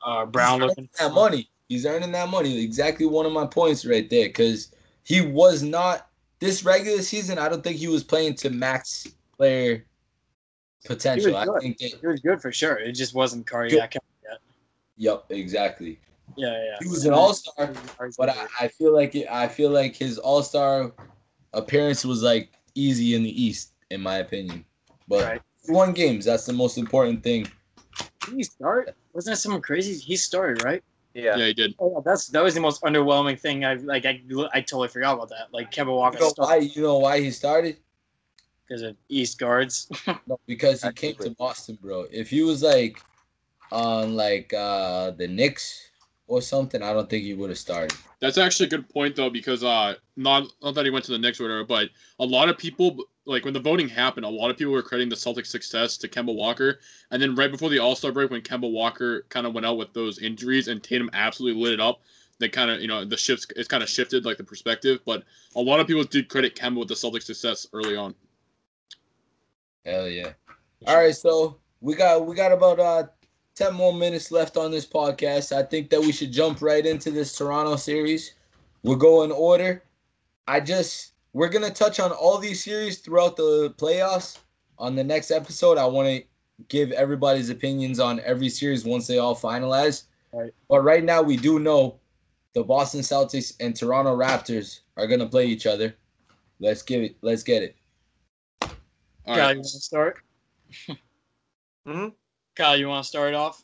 Uh, 0.05 0.27
Brown 0.27 0.61
He's 0.61 0.69
looking 0.69 0.91
earning 1.01 1.15
that 1.15 1.15
money. 1.15 1.49
He's 1.71 1.87
earning 1.87 2.13
that 2.13 2.29
money. 2.29 2.63
Exactly 2.63 3.07
one 3.07 3.25
of 3.25 3.33
my 3.33 3.47
points 3.47 3.87
right 3.87 4.11
there. 4.11 4.29
Cause 4.29 4.73
he 5.05 5.23
was 5.23 5.63
not 5.63 6.06
this 6.39 6.65
regular 6.65 7.03
season, 7.03 7.39
I 7.39 7.49
don't 7.49 7.63
think 7.63 7.77
he 7.77 7.89
was 7.89 8.05
playing 8.05 8.35
to 8.37 8.51
max 8.51 9.07
player 9.37 9.85
potential. 10.85 11.37
I 11.37 11.45
good. 11.45 11.61
think 11.61 11.79
that 11.79 11.95
He 12.01 12.07
was 12.07 12.21
good 12.21 12.41
for 12.41 12.53
sure. 12.53 12.77
It 12.77 12.93
just 12.93 13.15
wasn't 13.15 13.47
cardiac 13.47 13.95
yet. 13.95 14.03
Yep, 14.99 15.27
exactly. 15.31 16.01
Yeah, 16.37 16.53
yeah. 16.53 16.77
He 16.81 16.89
was 16.89 17.05
an 17.05 17.13
all-star, 17.13 17.73
But 18.19 18.31
I, 18.31 18.47
I 18.61 18.69
feel 18.69 18.93
like 18.95 19.15
it, 19.15 19.27
I 19.31 19.47
feel 19.49 19.71
like 19.71 19.95
his 19.95 20.19
All 20.19 20.43
Star 20.43 20.93
appearance 21.53 22.05
was 22.05 22.23
like 22.23 22.51
easy 22.75 23.15
in 23.15 23.23
the 23.23 23.43
East, 23.43 23.73
in 23.91 24.01
my 24.01 24.19
opinion. 24.19 24.65
But 25.09 25.25
Right. 25.25 25.43
he 25.67 25.73
won 25.73 25.93
games. 25.93 26.25
That's 26.25 26.47
the 26.47 26.53
most 26.53 26.79
important 26.79 27.23
thing. 27.23 27.47
Did 28.25 28.35
he 28.35 28.43
start? 28.43 28.95
Wasn't 29.13 29.33
that 29.33 29.37
someone 29.39 29.63
crazy? 29.63 29.99
He 29.99 30.17
started, 30.17 30.65
right? 30.65 30.83
Yeah. 31.17 31.37
Yeah, 31.37 31.47
he 31.47 31.55
did. 31.55 31.75
Oh, 31.79 31.93
yeah, 31.95 32.01
that's 32.05 32.29
that 32.29 32.43
was 32.43 32.55
the 32.55 32.61
most 32.61 32.83
underwhelming 32.83 33.41
thing. 33.41 33.65
I 33.65 33.75
like. 33.75 34.05
I, 34.05 34.21
I 34.53 34.61
totally 34.61 34.89
forgot 34.89 35.15
about 35.15 35.31
that. 35.31 35.49
Like 35.51 35.71
Kemba 35.73 35.95
Walker 35.95 36.19
You 36.19 36.25
know 36.25 36.33
why? 36.37 36.57
You 36.57 36.83
know 36.83 36.99
why 36.99 37.21
he 37.21 37.31
started? 37.31 37.79
because 38.67 38.83
of 38.83 38.97
East 39.09 39.39
guards. 39.39 39.89
No, 40.27 40.41
because 40.47 40.83
he 40.83 40.91
came 40.93 41.15
to 41.17 41.31
Boston, 41.31 41.79
bro. 41.81 42.07
If 42.11 42.31
he 42.31 42.43
was 42.43 42.63
like 42.63 43.01
on 43.71 44.17
like 44.17 44.53
uh 44.53 45.13
the 45.13 45.29
Knicks 45.29 45.91
or 46.27 46.41
something, 46.41 46.83
I 46.83 46.93
don't 46.93 47.09
think 47.09 47.25
he 47.25 47.35
would 47.35 47.51
have 47.51 47.59
started. 47.59 47.97
That's 48.21 48.39
actually 48.39 48.67
a 48.67 48.71
good 48.71 48.89
point 48.89 49.15
though, 49.15 49.31
because 49.31 49.63
uh, 49.63 49.95
not 50.17 50.49
not 50.63 50.75
that 50.75 50.85
he 50.85 50.91
went 50.91 51.05
to 51.07 51.13
the 51.13 51.19
Knicks 51.19 51.41
or 51.41 51.45
whatever, 51.45 51.65
but 51.65 51.91
a 52.19 52.25
lot 52.25 52.49
of 52.49 52.59
people 52.59 52.97
like 53.27 53.45
when 53.45 53.55
the 53.55 53.61
voting 53.61 53.89
happened, 53.89 54.25
a 54.25 54.29
lot 54.29 54.51
of 54.51 54.57
people 54.57 54.73
were 54.73 54.83
crediting 54.83 55.09
the 55.09 55.17
Celtics' 55.17 55.49
success 55.49 55.97
to 55.99 56.09
Kemba 56.09 56.35
Walker, 56.35 56.79
and 57.11 57.21
then 57.21 57.35
right 57.35 57.51
before 57.51 57.69
the 57.69 57.79
All 57.79 57.97
Star 57.97 58.13
break, 58.13 58.31
when 58.31 58.41
Kemba 58.41 58.71
Walker 58.71 59.27
kind 59.29 59.47
of 59.47 59.53
went 59.53 59.67
out 59.67 59.77
with 59.77 59.93
those 59.93 60.21
injuries 60.21 60.69
and 60.69 60.83
Tatum 60.83 61.11
absolutely 61.13 61.63
lit 61.63 61.75
it 61.75 61.81
up, 61.81 62.03
they 62.39 62.49
kind 62.49 62.71
of 62.71 62.81
you 62.81 62.89
know 62.89 63.05
the 63.05 63.17
shifts 63.17 63.47
it's 63.57 63.69
kind 63.69 63.83
of 63.83 63.89
shifted 63.89 64.25
like 64.25 64.39
the 64.39 64.45
perspective, 64.45 65.01
but 65.05 65.25
a 65.57 65.61
lot 65.61 65.81
of 65.81 65.87
people 65.87 66.05
did 66.05 66.29
credit 66.29 66.55
Kemba 66.55 66.79
with 66.79 66.89
the 66.89 66.95
Celtics' 66.95 67.25
success 67.25 67.67
early 67.73 67.97
on. 67.97 68.15
Hell 69.85 70.09
yeah. 70.09 70.33
All 70.87 70.97
right, 70.97 71.15
so 71.15 71.59
we 71.81 71.95
got 71.95 72.25
we 72.25 72.35
got 72.35 72.53
about 72.53 72.81
uh 72.81 73.05
10 73.57 73.73
more 73.73 73.95
minutes 73.95 74.31
left 74.31 74.57
on 74.57 74.71
this 74.71 74.87
podcast. 74.87 75.51
I 75.51 75.63
think 75.63 75.89
that 75.91 76.01
we 76.01 76.13
should 76.13 76.31
jump 76.31 76.61
right 76.61 76.85
into 76.85 77.11
this 77.11 77.37
Toronto 77.37 77.77
series. 77.77 78.35
We'll 78.83 78.97
go 78.97 79.23
in 79.23 79.33
order. 79.33 79.83
I 80.47 80.61
just 80.61 81.13
we're 81.37 81.51
gonna 81.51 81.71
touch 81.71 82.01
on 82.01 82.13
all 82.13 82.39
these 82.39 82.65
series 82.65 83.01
throughout 83.01 83.37
the 83.37 83.69
playoffs. 83.77 84.39
On 84.79 84.97
the 84.97 85.05
next 85.05 85.31
episode, 85.31 85.77
I 85.77 85.85
want 85.85 86.09
to 86.09 86.25
give 86.69 86.93
everybody's 86.93 87.51
opinions 87.51 88.01
on 88.01 88.21
every 88.21 88.49
series 88.49 88.87
once 88.87 89.07
they 89.07 89.19
all 89.19 89.37
finalize. 89.37 90.05
Right. 90.33 90.51
But 90.67 90.81
right 90.81 91.05
now, 91.05 91.21
we 91.21 91.37
do 91.37 91.59
know 91.59 92.01
the 92.55 92.65
Boston 92.65 93.03
Celtics 93.03 93.55
and 93.61 93.77
Toronto 93.77 94.17
Raptors 94.17 94.81
are 94.97 95.07
gonna 95.07 95.29
play 95.29 95.45
each 95.45 95.67
other. 95.67 95.95
Let's 96.59 96.81
give 96.81 97.03
it. 97.03 97.17
Let's 97.21 97.43
get 97.43 97.63
it. 97.63 97.77
All 98.63 98.71
Kyle, 99.27 99.37
right. 99.37 99.51
you 99.51 99.57
want 99.57 99.65
to 99.65 99.81
start? 99.81 100.17
hmm 101.87 102.09
Kyle, 102.55 102.79
you 102.79 102.89
want 102.89 103.05
to 103.05 103.09
start 103.15 103.35
off? 103.35 103.63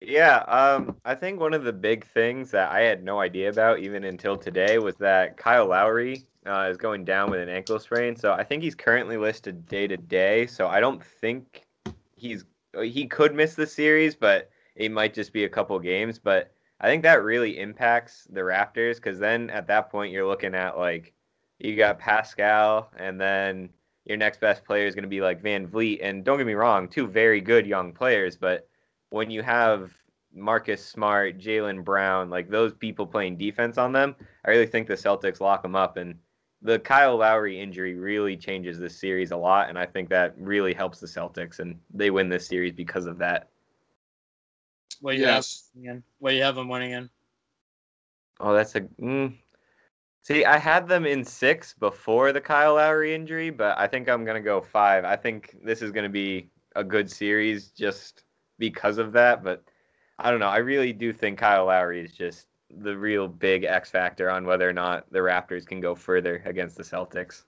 Yeah, 0.00 0.38
um, 0.46 0.96
I 1.04 1.14
think 1.16 1.40
one 1.40 1.54
of 1.54 1.64
the 1.64 1.72
big 1.72 2.06
things 2.06 2.52
that 2.52 2.70
I 2.70 2.82
had 2.82 3.02
no 3.02 3.18
idea 3.20 3.48
about 3.48 3.80
even 3.80 4.04
until 4.04 4.36
today 4.36 4.78
was 4.78 4.94
that 4.96 5.36
Kyle 5.36 5.66
Lowry 5.66 6.22
uh, 6.46 6.68
is 6.70 6.76
going 6.76 7.04
down 7.04 7.30
with 7.30 7.40
an 7.40 7.48
ankle 7.48 7.80
sprain. 7.80 8.14
So 8.14 8.32
I 8.32 8.44
think 8.44 8.62
he's 8.62 8.76
currently 8.76 9.16
listed 9.16 9.66
day 9.66 9.88
to 9.88 9.96
day. 9.96 10.46
So 10.46 10.68
I 10.68 10.78
don't 10.78 11.04
think 11.04 11.66
he's 12.16 12.44
he 12.80 13.06
could 13.06 13.34
miss 13.34 13.54
the 13.54 13.66
series, 13.66 14.14
but 14.14 14.50
it 14.76 14.92
might 14.92 15.14
just 15.14 15.32
be 15.32 15.44
a 15.44 15.48
couple 15.48 15.76
games. 15.80 16.18
But 16.18 16.52
I 16.80 16.86
think 16.88 17.02
that 17.02 17.24
really 17.24 17.58
impacts 17.58 18.24
the 18.30 18.40
Raptors 18.40 18.96
because 18.96 19.18
then 19.18 19.50
at 19.50 19.66
that 19.66 19.90
point 19.90 20.12
you're 20.12 20.26
looking 20.26 20.54
at 20.54 20.78
like 20.78 21.12
you 21.58 21.74
got 21.74 21.98
Pascal 21.98 22.88
and 22.96 23.20
then 23.20 23.68
your 24.04 24.16
next 24.16 24.40
best 24.40 24.64
player 24.64 24.86
is 24.86 24.94
going 24.94 25.02
to 25.02 25.08
be 25.08 25.20
like 25.20 25.42
VanVleet. 25.42 25.98
And 26.02 26.24
don't 26.24 26.38
get 26.38 26.46
me 26.46 26.54
wrong, 26.54 26.86
two 26.86 27.08
very 27.08 27.40
good 27.40 27.66
young 27.66 27.92
players, 27.92 28.36
but 28.36 28.68
when 29.10 29.30
you 29.30 29.42
have 29.42 29.92
Marcus 30.34 30.84
Smart, 30.84 31.38
Jaylen 31.38 31.84
Brown, 31.84 32.30
like 32.30 32.48
those 32.48 32.74
people 32.74 33.06
playing 33.06 33.36
defense 33.36 33.78
on 33.78 33.92
them, 33.92 34.14
I 34.44 34.50
really 34.50 34.66
think 34.66 34.86
the 34.86 34.94
Celtics 34.94 35.40
lock 35.40 35.62
them 35.62 35.74
up. 35.76 35.96
And 35.96 36.14
the 36.62 36.78
Kyle 36.78 37.16
Lowry 37.16 37.60
injury 37.60 37.94
really 37.94 38.36
changes 38.36 38.78
this 38.78 38.98
series 38.98 39.30
a 39.30 39.36
lot. 39.36 39.68
And 39.68 39.78
I 39.78 39.86
think 39.86 40.08
that 40.10 40.34
really 40.38 40.74
helps 40.74 41.00
the 41.00 41.06
Celtics. 41.06 41.60
And 41.60 41.78
they 41.92 42.10
win 42.10 42.28
this 42.28 42.46
series 42.46 42.72
because 42.72 43.06
of 43.06 43.18
that. 43.18 43.48
What 45.00 45.12
do 45.12 45.18
you 45.18 45.24
Yes. 45.24 45.70
have? 45.84 46.02
What 46.18 46.30
do 46.30 46.36
you 46.36 46.42
have 46.42 46.56
them 46.56 46.68
winning 46.68 46.92
in? 46.92 47.10
Oh, 48.40 48.52
that's 48.52 48.74
a. 48.74 48.82
Mm. 48.82 49.34
See, 50.22 50.44
I 50.44 50.58
had 50.58 50.86
them 50.86 51.06
in 51.06 51.24
six 51.24 51.72
before 51.72 52.32
the 52.32 52.40
Kyle 52.40 52.74
Lowry 52.74 53.14
injury, 53.14 53.48
but 53.50 53.78
I 53.78 53.86
think 53.86 54.08
I'm 54.08 54.24
going 54.24 54.36
to 54.36 54.44
go 54.44 54.60
five. 54.60 55.04
I 55.04 55.16
think 55.16 55.56
this 55.64 55.80
is 55.80 55.90
going 55.90 56.04
to 56.04 56.10
be 56.10 56.50
a 56.76 56.84
good 56.84 57.10
series 57.10 57.68
just 57.68 58.24
because 58.58 58.98
of 58.98 59.12
that. 59.12 59.42
But 59.42 59.64
I 60.18 60.30
don't 60.30 60.40
know. 60.40 60.48
I 60.48 60.58
really 60.58 60.92
do 60.92 61.12
think 61.12 61.38
Kyle 61.38 61.66
Lowry 61.66 62.00
is 62.04 62.12
just 62.12 62.46
the 62.70 62.96
real 62.96 63.28
big 63.28 63.64
X 63.64 63.90
factor 63.90 64.30
on 64.30 64.44
whether 64.44 64.68
or 64.68 64.72
not 64.72 65.10
the 65.10 65.20
Raptors 65.20 65.66
can 65.66 65.80
go 65.80 65.94
further 65.94 66.42
against 66.44 66.76
the 66.76 66.82
Celtics. 66.82 67.44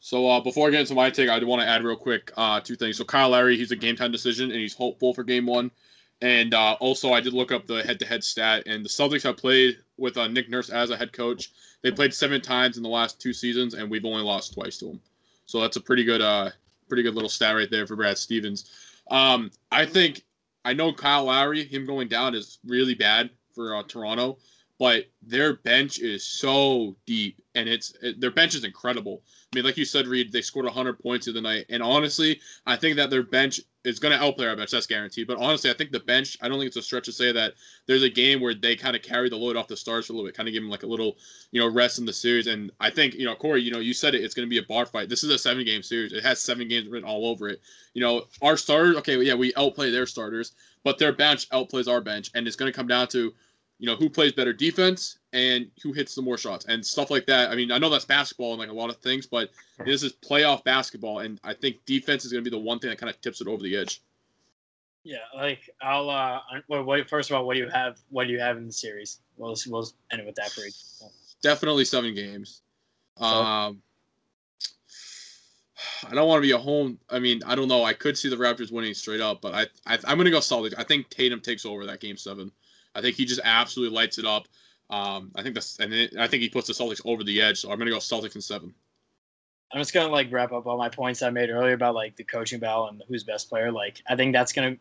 So 0.00 0.28
uh, 0.28 0.40
before 0.40 0.68
I 0.68 0.70
get 0.70 0.80
into 0.80 0.94
my 0.94 1.10
take, 1.10 1.28
I 1.28 1.40
do 1.40 1.46
want 1.46 1.62
to 1.62 1.68
add 1.68 1.82
real 1.82 1.96
quick 1.96 2.30
uh, 2.36 2.60
two 2.60 2.76
things. 2.76 2.98
So 2.98 3.04
Kyle 3.04 3.30
Lowry, 3.30 3.56
he's 3.56 3.72
a 3.72 3.76
game 3.76 3.96
time 3.96 4.12
decision, 4.12 4.50
and 4.50 4.60
he's 4.60 4.74
hopeful 4.74 5.12
for 5.12 5.24
game 5.24 5.46
one. 5.46 5.70
And 6.20 6.52
uh, 6.52 6.76
also, 6.80 7.12
I 7.12 7.20
did 7.20 7.32
look 7.32 7.52
up 7.52 7.66
the 7.66 7.82
head-to-head 7.82 8.24
stat, 8.24 8.64
and 8.66 8.84
the 8.84 8.88
Celtics 8.88 9.22
have 9.22 9.36
played 9.36 9.78
with 9.98 10.16
uh, 10.16 10.26
Nick 10.28 10.50
Nurse 10.50 10.68
as 10.68 10.90
a 10.90 10.96
head 10.96 11.12
coach. 11.12 11.52
They 11.82 11.92
played 11.92 12.12
seven 12.12 12.40
times 12.40 12.76
in 12.76 12.82
the 12.82 12.88
last 12.88 13.20
two 13.20 13.32
seasons, 13.32 13.74
and 13.74 13.88
we've 13.88 14.04
only 14.04 14.22
lost 14.22 14.54
twice 14.54 14.78
to 14.78 14.86
him. 14.90 15.00
So 15.46 15.60
that's 15.60 15.76
a 15.76 15.80
pretty 15.80 16.04
good, 16.04 16.20
uh, 16.20 16.50
pretty 16.88 17.02
good 17.02 17.14
little 17.14 17.28
stat 17.28 17.54
right 17.54 17.70
there 17.70 17.86
for 17.86 17.94
Brad 17.94 18.18
Stevens. 18.18 18.70
Um, 19.10 19.50
I 19.70 19.86
think 19.86 20.22
I 20.64 20.72
know 20.72 20.92
Kyle 20.92 21.24
Lowry, 21.24 21.64
him 21.64 21.86
going 21.86 22.08
down 22.08 22.34
is 22.34 22.58
really 22.64 22.94
bad 22.94 23.30
for 23.54 23.74
uh, 23.74 23.82
Toronto, 23.84 24.38
but 24.78 25.06
their 25.22 25.54
bench 25.54 25.98
is 25.98 26.24
so 26.24 26.96
deep, 27.06 27.40
and 27.54 27.68
it's 27.68 27.94
it, 28.02 28.20
their 28.20 28.30
bench 28.30 28.54
is 28.54 28.64
incredible. 28.64 29.22
I 29.52 29.56
mean, 29.56 29.64
like 29.64 29.76
you 29.76 29.84
said, 29.84 30.06
Reed, 30.06 30.30
they 30.30 30.42
scored 30.42 30.66
100 30.66 30.98
points 31.00 31.26
the 31.26 31.32
other 31.32 31.40
night, 31.40 31.66
and 31.68 31.82
honestly, 31.82 32.40
I 32.66 32.76
think 32.76 32.96
that 32.96 33.10
their 33.10 33.22
bench 33.22 33.60
is 33.88 33.98
going 33.98 34.16
to 34.16 34.22
outplay 34.22 34.46
our 34.46 34.54
bench. 34.56 34.70
That's 34.70 34.86
guaranteed. 34.86 35.26
But 35.26 35.38
honestly, 35.38 35.70
I 35.70 35.72
think 35.72 35.90
the 35.90 36.00
bench. 36.00 36.36
I 36.42 36.48
don't 36.48 36.58
think 36.58 36.68
it's 36.68 36.76
a 36.76 36.82
stretch 36.82 37.06
to 37.06 37.12
say 37.12 37.32
that 37.32 37.54
there's 37.86 38.02
a 38.02 38.10
game 38.10 38.40
where 38.40 38.54
they 38.54 38.76
kind 38.76 38.94
of 38.94 39.02
carry 39.02 39.30
the 39.30 39.36
load 39.36 39.56
off 39.56 39.66
the 39.66 39.76
stars 39.76 40.06
for 40.06 40.12
a 40.12 40.16
little 40.16 40.28
bit, 40.28 40.36
kind 40.36 40.48
of 40.48 40.52
give 40.52 40.62
them 40.62 40.70
like 40.70 40.82
a 40.82 40.86
little, 40.86 41.16
you 41.50 41.60
know, 41.60 41.68
rest 41.68 41.98
in 41.98 42.04
the 42.04 42.12
series. 42.12 42.46
And 42.46 42.70
I 42.80 42.90
think 42.90 43.14
you 43.14 43.24
know, 43.24 43.34
Corey, 43.34 43.62
you 43.62 43.70
know, 43.70 43.80
you 43.80 43.94
said 43.94 44.14
it. 44.14 44.22
It's 44.22 44.34
going 44.34 44.46
to 44.46 44.50
be 44.50 44.58
a 44.58 44.62
bar 44.62 44.86
fight. 44.86 45.08
This 45.08 45.24
is 45.24 45.30
a 45.30 45.38
seven 45.38 45.64
game 45.64 45.82
series. 45.82 46.12
It 46.12 46.22
has 46.22 46.40
seven 46.40 46.68
games 46.68 46.88
written 46.88 47.08
all 47.08 47.26
over 47.26 47.48
it. 47.48 47.60
You 47.94 48.02
know, 48.02 48.24
our 48.42 48.56
starters. 48.56 48.96
Okay, 48.96 49.20
yeah, 49.22 49.34
we 49.34 49.54
outplay 49.56 49.90
their 49.90 50.06
starters, 50.06 50.52
but 50.84 50.98
their 50.98 51.12
bench 51.12 51.48
outplays 51.50 51.88
our 51.88 52.00
bench, 52.00 52.30
and 52.34 52.46
it's 52.46 52.56
going 52.56 52.70
to 52.70 52.76
come 52.76 52.86
down 52.86 53.08
to 53.08 53.32
you 53.78 53.86
know 53.86 53.96
who 53.96 54.08
plays 54.08 54.32
better 54.32 54.52
defense 54.52 55.18
and 55.32 55.70
who 55.82 55.92
hits 55.92 56.14
the 56.14 56.22
more 56.22 56.36
shots 56.36 56.64
and 56.66 56.84
stuff 56.84 57.10
like 57.10 57.26
that. 57.26 57.50
I 57.50 57.54
mean, 57.54 57.70
I 57.70 57.78
know 57.78 57.88
that's 57.88 58.04
basketball 58.04 58.52
and 58.52 58.58
like 58.60 58.70
a 58.70 58.72
lot 58.72 58.90
of 58.90 58.96
things, 58.96 59.26
but 59.26 59.50
this 59.84 60.02
is 60.02 60.12
playoff 60.12 60.64
basketball, 60.64 61.20
and 61.20 61.40
I 61.44 61.54
think 61.54 61.84
defense 61.86 62.24
is 62.24 62.32
going 62.32 62.42
to 62.42 62.50
be 62.50 62.56
the 62.56 62.62
one 62.62 62.78
thing 62.78 62.90
that 62.90 62.98
kind 62.98 63.10
of 63.10 63.20
tips 63.20 63.40
it 63.40 63.46
over 63.46 63.62
the 63.62 63.76
edge. 63.76 64.02
Yeah, 65.04 65.18
like 65.34 65.70
I'll. 65.80 66.10
uh 66.10 66.40
well, 66.68 66.84
what, 66.84 67.08
First 67.08 67.30
of 67.30 67.36
all, 67.36 67.46
what 67.46 67.54
do 67.54 67.60
you 67.60 67.68
have? 67.68 67.98
What 68.10 68.26
do 68.26 68.32
you 68.32 68.40
have 68.40 68.56
in 68.56 68.66
the 68.66 68.72
series? 68.72 69.20
We'll 69.36 69.56
we'll 69.68 69.88
end 70.10 70.20
it 70.20 70.26
with 70.26 70.34
that 70.34 70.50
for 70.50 70.62
each. 70.62 70.74
Definitely 71.42 71.84
seven 71.84 72.14
games. 72.14 72.62
Um, 73.16 73.80
I 76.06 76.14
don't 76.14 76.28
want 76.28 76.42
to 76.42 76.46
be 76.46 76.52
a 76.52 76.58
home. 76.58 76.98
I 77.10 77.18
mean, 77.18 77.40
I 77.46 77.54
don't 77.54 77.68
know. 77.68 77.84
I 77.84 77.92
could 77.92 78.18
see 78.18 78.28
the 78.28 78.36
Raptors 78.36 78.72
winning 78.72 78.94
straight 78.94 79.20
up, 79.20 79.40
but 79.40 79.54
I, 79.54 79.62
I 79.86 79.98
I'm 80.04 80.18
gonna 80.18 80.30
go 80.30 80.40
solid. 80.40 80.74
I 80.76 80.84
think 80.84 81.08
Tatum 81.10 81.40
takes 81.40 81.64
over 81.64 81.86
that 81.86 82.00
game 82.00 82.16
seven. 82.16 82.50
I 82.94 83.00
think 83.00 83.16
he 83.16 83.24
just 83.24 83.40
absolutely 83.44 83.94
lights 83.94 84.18
it 84.18 84.24
up. 84.24 84.46
Um, 84.90 85.30
I 85.34 85.42
think 85.42 85.54
that's 85.54 85.78
and 85.78 85.92
it, 85.92 86.16
I 86.18 86.26
think 86.26 86.42
he 86.42 86.48
puts 86.48 86.66
the 86.66 86.72
Celtics 86.72 87.02
over 87.04 87.22
the 87.22 87.40
edge. 87.42 87.60
So 87.60 87.70
I'm 87.70 87.78
gonna 87.78 87.90
go 87.90 87.98
Celtics 87.98 88.34
in 88.34 88.40
seven. 88.40 88.74
I'm 89.72 89.80
just 89.80 89.92
gonna 89.92 90.10
like 90.10 90.32
wrap 90.32 90.52
up 90.52 90.66
all 90.66 90.78
my 90.78 90.88
points 90.88 91.22
I 91.22 91.30
made 91.30 91.50
earlier 91.50 91.74
about 91.74 91.94
like 91.94 92.16
the 92.16 92.24
coaching 92.24 92.58
battle 92.58 92.88
and 92.88 93.02
who's 93.06 93.22
best 93.22 93.50
player. 93.50 93.70
Like 93.70 94.02
I 94.08 94.16
think 94.16 94.32
that's 94.32 94.52
gonna. 94.52 94.76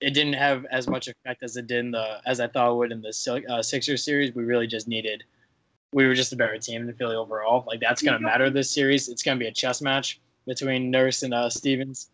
It 0.00 0.12
didn't 0.12 0.34
have 0.34 0.66
as 0.66 0.86
much 0.86 1.08
effect 1.08 1.42
as 1.42 1.56
it 1.56 1.66
did 1.66 1.78
in 1.78 1.90
the 1.90 2.20
as 2.26 2.38
I 2.38 2.46
thought 2.46 2.70
it 2.70 2.76
would 2.76 2.92
in 2.92 3.00
the 3.00 3.44
uh, 3.48 3.62
Sixers 3.62 4.04
series. 4.04 4.34
We 4.34 4.44
really 4.44 4.66
just 4.66 4.86
needed. 4.86 5.24
We 5.92 6.06
were 6.06 6.14
just 6.14 6.32
a 6.32 6.36
better 6.36 6.58
team 6.58 6.86
than 6.86 6.94
Philly 6.94 7.16
overall. 7.16 7.64
Like 7.66 7.80
that's 7.80 8.02
gonna 8.02 8.20
matter 8.20 8.48
this 8.48 8.70
series. 8.70 9.08
It's 9.08 9.22
gonna 9.24 9.40
be 9.40 9.46
a 9.46 9.52
chess 9.52 9.82
match 9.82 10.20
between 10.46 10.90
Nurse 10.90 11.24
and 11.24 11.34
uh, 11.34 11.50
Stevens. 11.50 12.10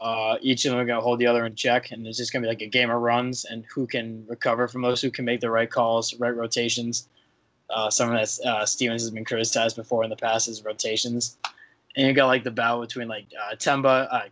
Uh, 0.00 0.36
each 0.40 0.64
of 0.64 0.72
them 0.72 0.80
are 0.80 0.84
going 0.84 0.98
to 0.98 1.02
hold 1.02 1.18
the 1.18 1.26
other 1.26 1.46
in 1.46 1.54
check, 1.54 1.90
and 1.90 2.06
it's 2.06 2.18
just 2.18 2.32
going 2.32 2.42
to 2.42 2.46
be 2.46 2.50
like 2.50 2.62
a 2.62 2.66
game 2.66 2.90
of 2.90 3.00
runs 3.00 3.44
and 3.44 3.64
who 3.66 3.86
can 3.86 4.24
recover 4.28 4.66
from 4.66 4.82
those, 4.82 5.00
who 5.00 5.10
can 5.10 5.24
make 5.24 5.40
the 5.40 5.50
right 5.50 5.70
calls, 5.70 6.14
right 6.18 6.34
rotations. 6.34 7.08
Uh, 7.70 7.88
something 7.88 8.16
that 8.16 8.38
uh, 8.46 8.66
Stevens 8.66 9.02
has 9.02 9.10
been 9.10 9.24
criticized 9.24 9.76
before 9.76 10.04
in 10.04 10.10
the 10.10 10.16
past 10.16 10.48
is 10.48 10.64
rotations. 10.64 11.38
And 11.96 12.06
you 12.06 12.12
got 12.12 12.26
like 12.26 12.44
the 12.44 12.50
battle 12.50 12.80
between 12.80 13.08
like 13.08 13.26
uh, 13.40 13.54
Temba, 13.54 14.08
uh, 14.10 14.28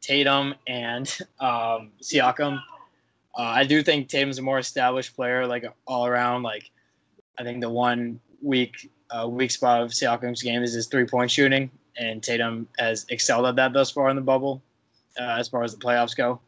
Tatum, 0.00 0.54
and 0.66 1.06
um, 1.38 1.90
Siakam. 2.00 2.60
Uh, 3.36 3.42
I 3.42 3.64
do 3.64 3.82
think 3.82 4.08
Tatum's 4.08 4.38
a 4.38 4.42
more 4.42 4.58
established 4.58 5.14
player, 5.14 5.46
like 5.46 5.64
all 5.86 6.06
around. 6.06 6.42
Like 6.42 6.70
I 7.38 7.44
think 7.44 7.60
the 7.60 7.70
one 7.70 8.20
weak 8.42 8.90
uh, 9.10 9.28
weak 9.28 9.50
spot 9.50 9.82
of 9.82 9.90
Siakam's 9.90 10.42
game 10.42 10.62
is 10.62 10.72
his 10.72 10.86
three 10.86 11.06
point 11.06 11.30
shooting 11.30 11.70
and 11.96 12.22
Tatum 12.22 12.68
has 12.78 13.06
excelled 13.10 13.46
at 13.46 13.56
that 13.56 13.72
thus 13.72 13.90
far 13.90 14.08
in 14.08 14.16
the 14.16 14.22
bubble, 14.22 14.62
uh, 15.20 15.36
as 15.38 15.48
far 15.48 15.62
as 15.62 15.74
the 15.74 15.80
playoffs 15.80 16.16
go. 16.16 16.40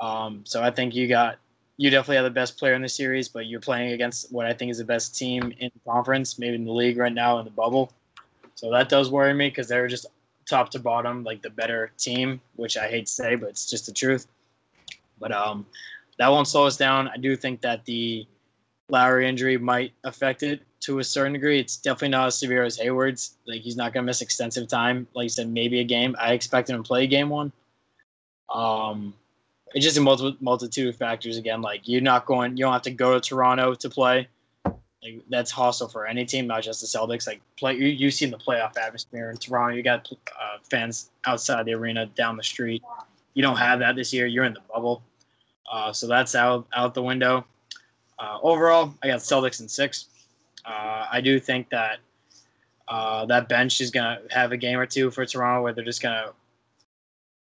Um, 0.00 0.42
so 0.44 0.62
I 0.62 0.70
think 0.70 0.94
you 0.94 1.08
got 1.08 1.38
you 1.78 1.90
definitely 1.90 2.16
have 2.16 2.24
the 2.24 2.30
best 2.30 2.58
player 2.58 2.74
in 2.74 2.82
the 2.82 2.88
series, 2.88 3.28
but 3.28 3.46
you're 3.46 3.60
playing 3.60 3.92
against 3.92 4.32
what 4.32 4.46
I 4.46 4.54
think 4.54 4.70
is 4.70 4.78
the 4.78 4.84
best 4.84 5.16
team 5.16 5.52
in 5.58 5.70
the 5.74 5.90
conference, 5.90 6.38
maybe 6.38 6.54
in 6.54 6.64
the 6.64 6.72
league 6.72 6.96
right 6.96 7.12
now 7.12 7.38
in 7.38 7.44
the 7.44 7.50
bubble. 7.50 7.92
So 8.54 8.70
that 8.70 8.88
does 8.88 9.10
worry 9.10 9.34
me 9.34 9.50
because 9.50 9.68
they're 9.68 9.86
just 9.86 10.06
top 10.46 10.70
to 10.70 10.78
bottom 10.78 11.22
like 11.22 11.42
the 11.42 11.50
better 11.50 11.90
team, 11.98 12.40
which 12.54 12.78
I 12.78 12.88
hate 12.88 13.06
to 13.06 13.12
say, 13.12 13.34
but 13.34 13.50
it's 13.50 13.68
just 13.68 13.84
the 13.86 13.92
truth. 13.92 14.26
But 15.18 15.32
um, 15.32 15.66
that 16.18 16.28
won't 16.28 16.48
slow 16.48 16.66
us 16.66 16.78
down. 16.78 17.08
I 17.08 17.18
do 17.18 17.36
think 17.36 17.60
that 17.60 17.84
the 17.84 18.26
Lowry 18.88 19.28
injury 19.28 19.58
might 19.58 19.92
affect 20.04 20.42
it 20.42 20.62
to 20.80 20.98
a 20.98 21.04
certain 21.04 21.32
degree. 21.32 21.58
It's 21.58 21.76
definitely 21.76 22.10
not 22.10 22.28
as 22.28 22.38
severe 22.38 22.64
as 22.64 22.76
Hayward's. 22.76 23.36
Like 23.46 23.62
he's 23.62 23.76
not 23.76 23.92
gonna 23.92 24.06
miss 24.06 24.22
extensive 24.22 24.68
time. 24.68 25.06
Like 25.14 25.24
you 25.24 25.28
said, 25.30 25.48
maybe 25.48 25.80
a 25.80 25.84
game. 25.84 26.16
I 26.18 26.32
expect 26.32 26.70
him 26.70 26.76
to 26.76 26.86
play 26.86 27.06
game 27.06 27.28
one. 27.28 27.52
Um, 28.52 29.14
it's 29.74 29.84
just 29.84 29.96
a 29.96 30.00
multi- 30.00 30.36
multitude 30.40 30.88
of 30.88 30.96
factors. 30.96 31.36
Again, 31.36 31.62
like 31.62 31.82
you're 31.84 32.00
not 32.00 32.26
going. 32.26 32.56
You 32.56 32.64
don't 32.64 32.72
have 32.72 32.82
to 32.82 32.90
go 32.90 33.14
to 33.14 33.20
Toronto 33.20 33.74
to 33.74 33.90
play. 33.90 34.28
Like 35.02 35.22
that's 35.28 35.50
hostile 35.50 35.88
for 35.88 36.06
any 36.06 36.24
team, 36.24 36.46
not 36.46 36.62
just 36.62 36.80
the 36.80 36.86
Celtics. 36.86 37.26
Like 37.26 37.40
play, 37.56 37.74
you 37.74 37.88
you've 37.88 38.14
seen 38.14 38.30
the 38.30 38.38
playoff 38.38 38.76
atmosphere 38.76 39.30
in 39.30 39.36
Toronto. 39.36 39.76
You 39.76 39.82
got 39.82 40.10
uh, 40.12 40.58
fans 40.68 41.10
outside 41.26 41.64
the 41.66 41.74
arena, 41.74 42.06
down 42.06 42.36
the 42.36 42.42
street. 42.42 42.82
You 43.34 43.42
don't 43.42 43.56
have 43.56 43.78
that 43.80 43.96
this 43.96 44.12
year. 44.12 44.26
You're 44.26 44.44
in 44.44 44.54
the 44.54 44.62
bubble, 44.72 45.02
uh, 45.70 45.92
so 45.92 46.06
that's 46.06 46.34
out 46.34 46.66
out 46.74 46.94
the 46.94 47.02
window. 47.02 47.44
Uh, 48.18 48.38
overall, 48.42 48.94
I 49.02 49.08
got 49.08 49.18
Celtics 49.18 49.60
in 49.60 49.68
six. 49.68 50.06
Uh, 50.66 51.06
I 51.10 51.20
do 51.20 51.38
think 51.38 51.70
that 51.70 51.98
uh, 52.88 53.26
that 53.26 53.48
bench 53.48 53.80
is 53.80 53.90
gonna 53.90 54.20
have 54.30 54.52
a 54.52 54.56
game 54.56 54.78
or 54.78 54.86
two 54.86 55.10
for 55.10 55.24
Toronto 55.24 55.62
where 55.62 55.72
they're 55.72 55.84
just 55.84 56.02
gonna 56.02 56.32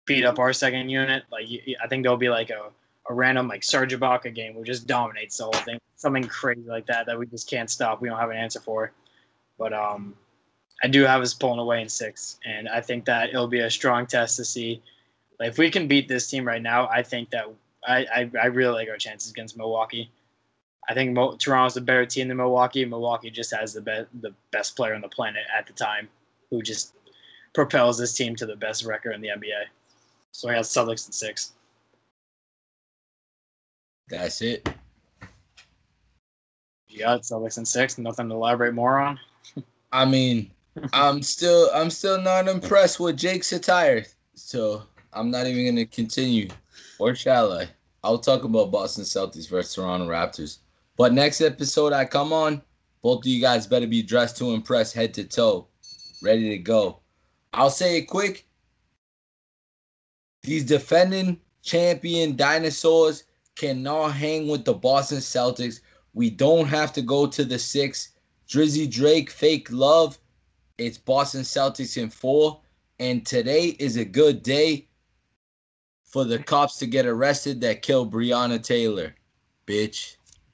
beat 0.06 0.24
up 0.24 0.38
our 0.38 0.52
second 0.52 0.88
unit. 0.88 1.24
Like 1.30 1.46
I 1.82 1.86
think 1.88 2.02
there'll 2.02 2.18
be 2.18 2.28
like 2.28 2.50
a, 2.50 2.70
a 3.08 3.14
random 3.14 3.48
like 3.48 3.62
Serge 3.62 3.94
Ibaka 3.94 4.34
game 4.34 4.54
where 4.54 4.64
just 4.64 4.86
dominates 4.86 5.36
the 5.36 5.44
whole 5.44 5.52
thing, 5.52 5.78
something 5.96 6.24
crazy 6.24 6.62
like 6.66 6.86
that 6.86 7.06
that 7.06 7.18
we 7.18 7.26
just 7.26 7.48
can't 7.48 7.70
stop. 7.70 8.00
We 8.00 8.08
don't 8.08 8.18
have 8.18 8.30
an 8.30 8.36
answer 8.36 8.60
for. 8.60 8.92
But 9.58 9.72
um, 9.72 10.14
I 10.82 10.88
do 10.88 11.02
have 11.02 11.22
us 11.22 11.34
pulling 11.34 11.60
away 11.60 11.82
in 11.82 11.88
six, 11.88 12.38
and 12.44 12.68
I 12.68 12.80
think 12.80 13.04
that 13.04 13.30
it'll 13.30 13.46
be 13.46 13.60
a 13.60 13.70
strong 13.70 14.06
test 14.06 14.36
to 14.36 14.44
see. 14.44 14.82
Like 15.38 15.50
if 15.50 15.58
we 15.58 15.70
can 15.70 15.86
beat 15.86 16.08
this 16.08 16.28
team 16.28 16.44
right 16.44 16.62
now, 16.62 16.88
I 16.88 17.02
think 17.02 17.30
that 17.30 17.46
I, 17.86 18.06
I, 18.14 18.30
I 18.42 18.46
really 18.46 18.74
like 18.74 18.88
our 18.88 18.96
chances 18.96 19.30
against 19.30 19.56
Milwaukee. 19.56 20.10
I 20.88 20.94
think 20.94 21.12
Mo- 21.12 21.36
Toronto's 21.36 21.76
a 21.76 21.80
better 21.80 22.04
team 22.04 22.28
than 22.28 22.38
Milwaukee. 22.38 22.84
Milwaukee 22.84 23.30
just 23.30 23.54
has 23.54 23.72
the 23.72 23.80
best 23.80 24.08
the 24.20 24.34
best 24.50 24.76
player 24.76 24.94
on 24.94 25.00
the 25.00 25.08
planet 25.08 25.42
at 25.56 25.66
the 25.66 25.72
time, 25.72 26.08
who 26.50 26.62
just 26.62 26.94
propels 27.54 27.98
this 27.98 28.14
team 28.14 28.34
to 28.36 28.46
the 28.46 28.56
best 28.56 28.84
record 28.84 29.12
in 29.12 29.20
the 29.20 29.28
NBA. 29.28 29.64
So 30.32 30.48
I 30.48 30.54
got 30.54 30.64
Celtics 30.64 31.06
in 31.06 31.12
six. 31.12 31.52
That's 34.08 34.42
it. 34.42 34.68
You 36.88 37.00
got 37.00 37.22
Celtics 37.22 37.58
in 37.58 37.64
six. 37.64 37.96
Nothing 37.96 38.28
to 38.28 38.34
elaborate 38.34 38.74
more 38.74 38.98
on. 38.98 39.18
I 39.92 40.04
mean, 40.04 40.50
I'm 40.92 41.22
still 41.22 41.70
I'm 41.72 41.90
still 41.90 42.20
not 42.20 42.48
impressed 42.48 42.98
with 42.98 43.16
Jake's 43.16 43.52
attire, 43.52 44.04
so 44.34 44.82
I'm 45.12 45.30
not 45.30 45.46
even 45.46 45.66
gonna 45.66 45.86
continue, 45.86 46.48
or 46.98 47.14
shall 47.14 47.52
I? 47.52 47.68
I'll 48.04 48.18
talk 48.18 48.44
about 48.44 48.72
Boston 48.72 49.04
Celtics 49.04 49.48
versus 49.48 49.74
Toronto 49.74 50.08
Raptors. 50.08 50.58
But 50.96 51.12
next 51.12 51.40
episode 51.40 51.92
I 51.92 52.04
come 52.04 52.32
on, 52.32 52.62
both 53.02 53.20
of 53.20 53.26
you 53.26 53.40
guys 53.40 53.66
better 53.66 53.86
be 53.86 54.02
dressed 54.02 54.36
to 54.38 54.52
impress 54.52 54.92
head 54.92 55.14
to 55.14 55.24
toe, 55.24 55.68
ready 56.22 56.50
to 56.50 56.58
go. 56.58 57.00
I'll 57.52 57.70
say 57.70 57.98
it 57.98 58.02
quick. 58.02 58.46
These 60.42 60.64
defending 60.64 61.40
champion 61.62 62.36
dinosaurs 62.36 63.24
cannot 63.56 64.12
hang 64.12 64.48
with 64.48 64.64
the 64.64 64.74
Boston 64.74 65.18
Celtics. 65.18 65.80
We 66.14 66.30
don't 66.30 66.66
have 66.66 66.92
to 66.94 67.02
go 67.02 67.26
to 67.26 67.44
the 67.44 67.58
six. 67.58 68.10
Drizzy 68.48 68.90
Drake, 68.90 69.30
fake 69.30 69.68
love. 69.70 70.18
It's 70.78 70.98
Boston 70.98 71.42
Celtics 71.42 72.00
in 72.00 72.10
four. 72.10 72.60
And 72.98 73.24
today 73.24 73.76
is 73.78 73.96
a 73.96 74.04
good 74.04 74.42
day 74.42 74.88
for 76.04 76.24
the 76.24 76.38
cops 76.38 76.76
to 76.78 76.86
get 76.86 77.06
arrested 77.06 77.60
that 77.62 77.82
killed 77.82 78.12
Breonna 78.12 78.62
Taylor. 78.62 79.14
Bitch. 79.66 80.16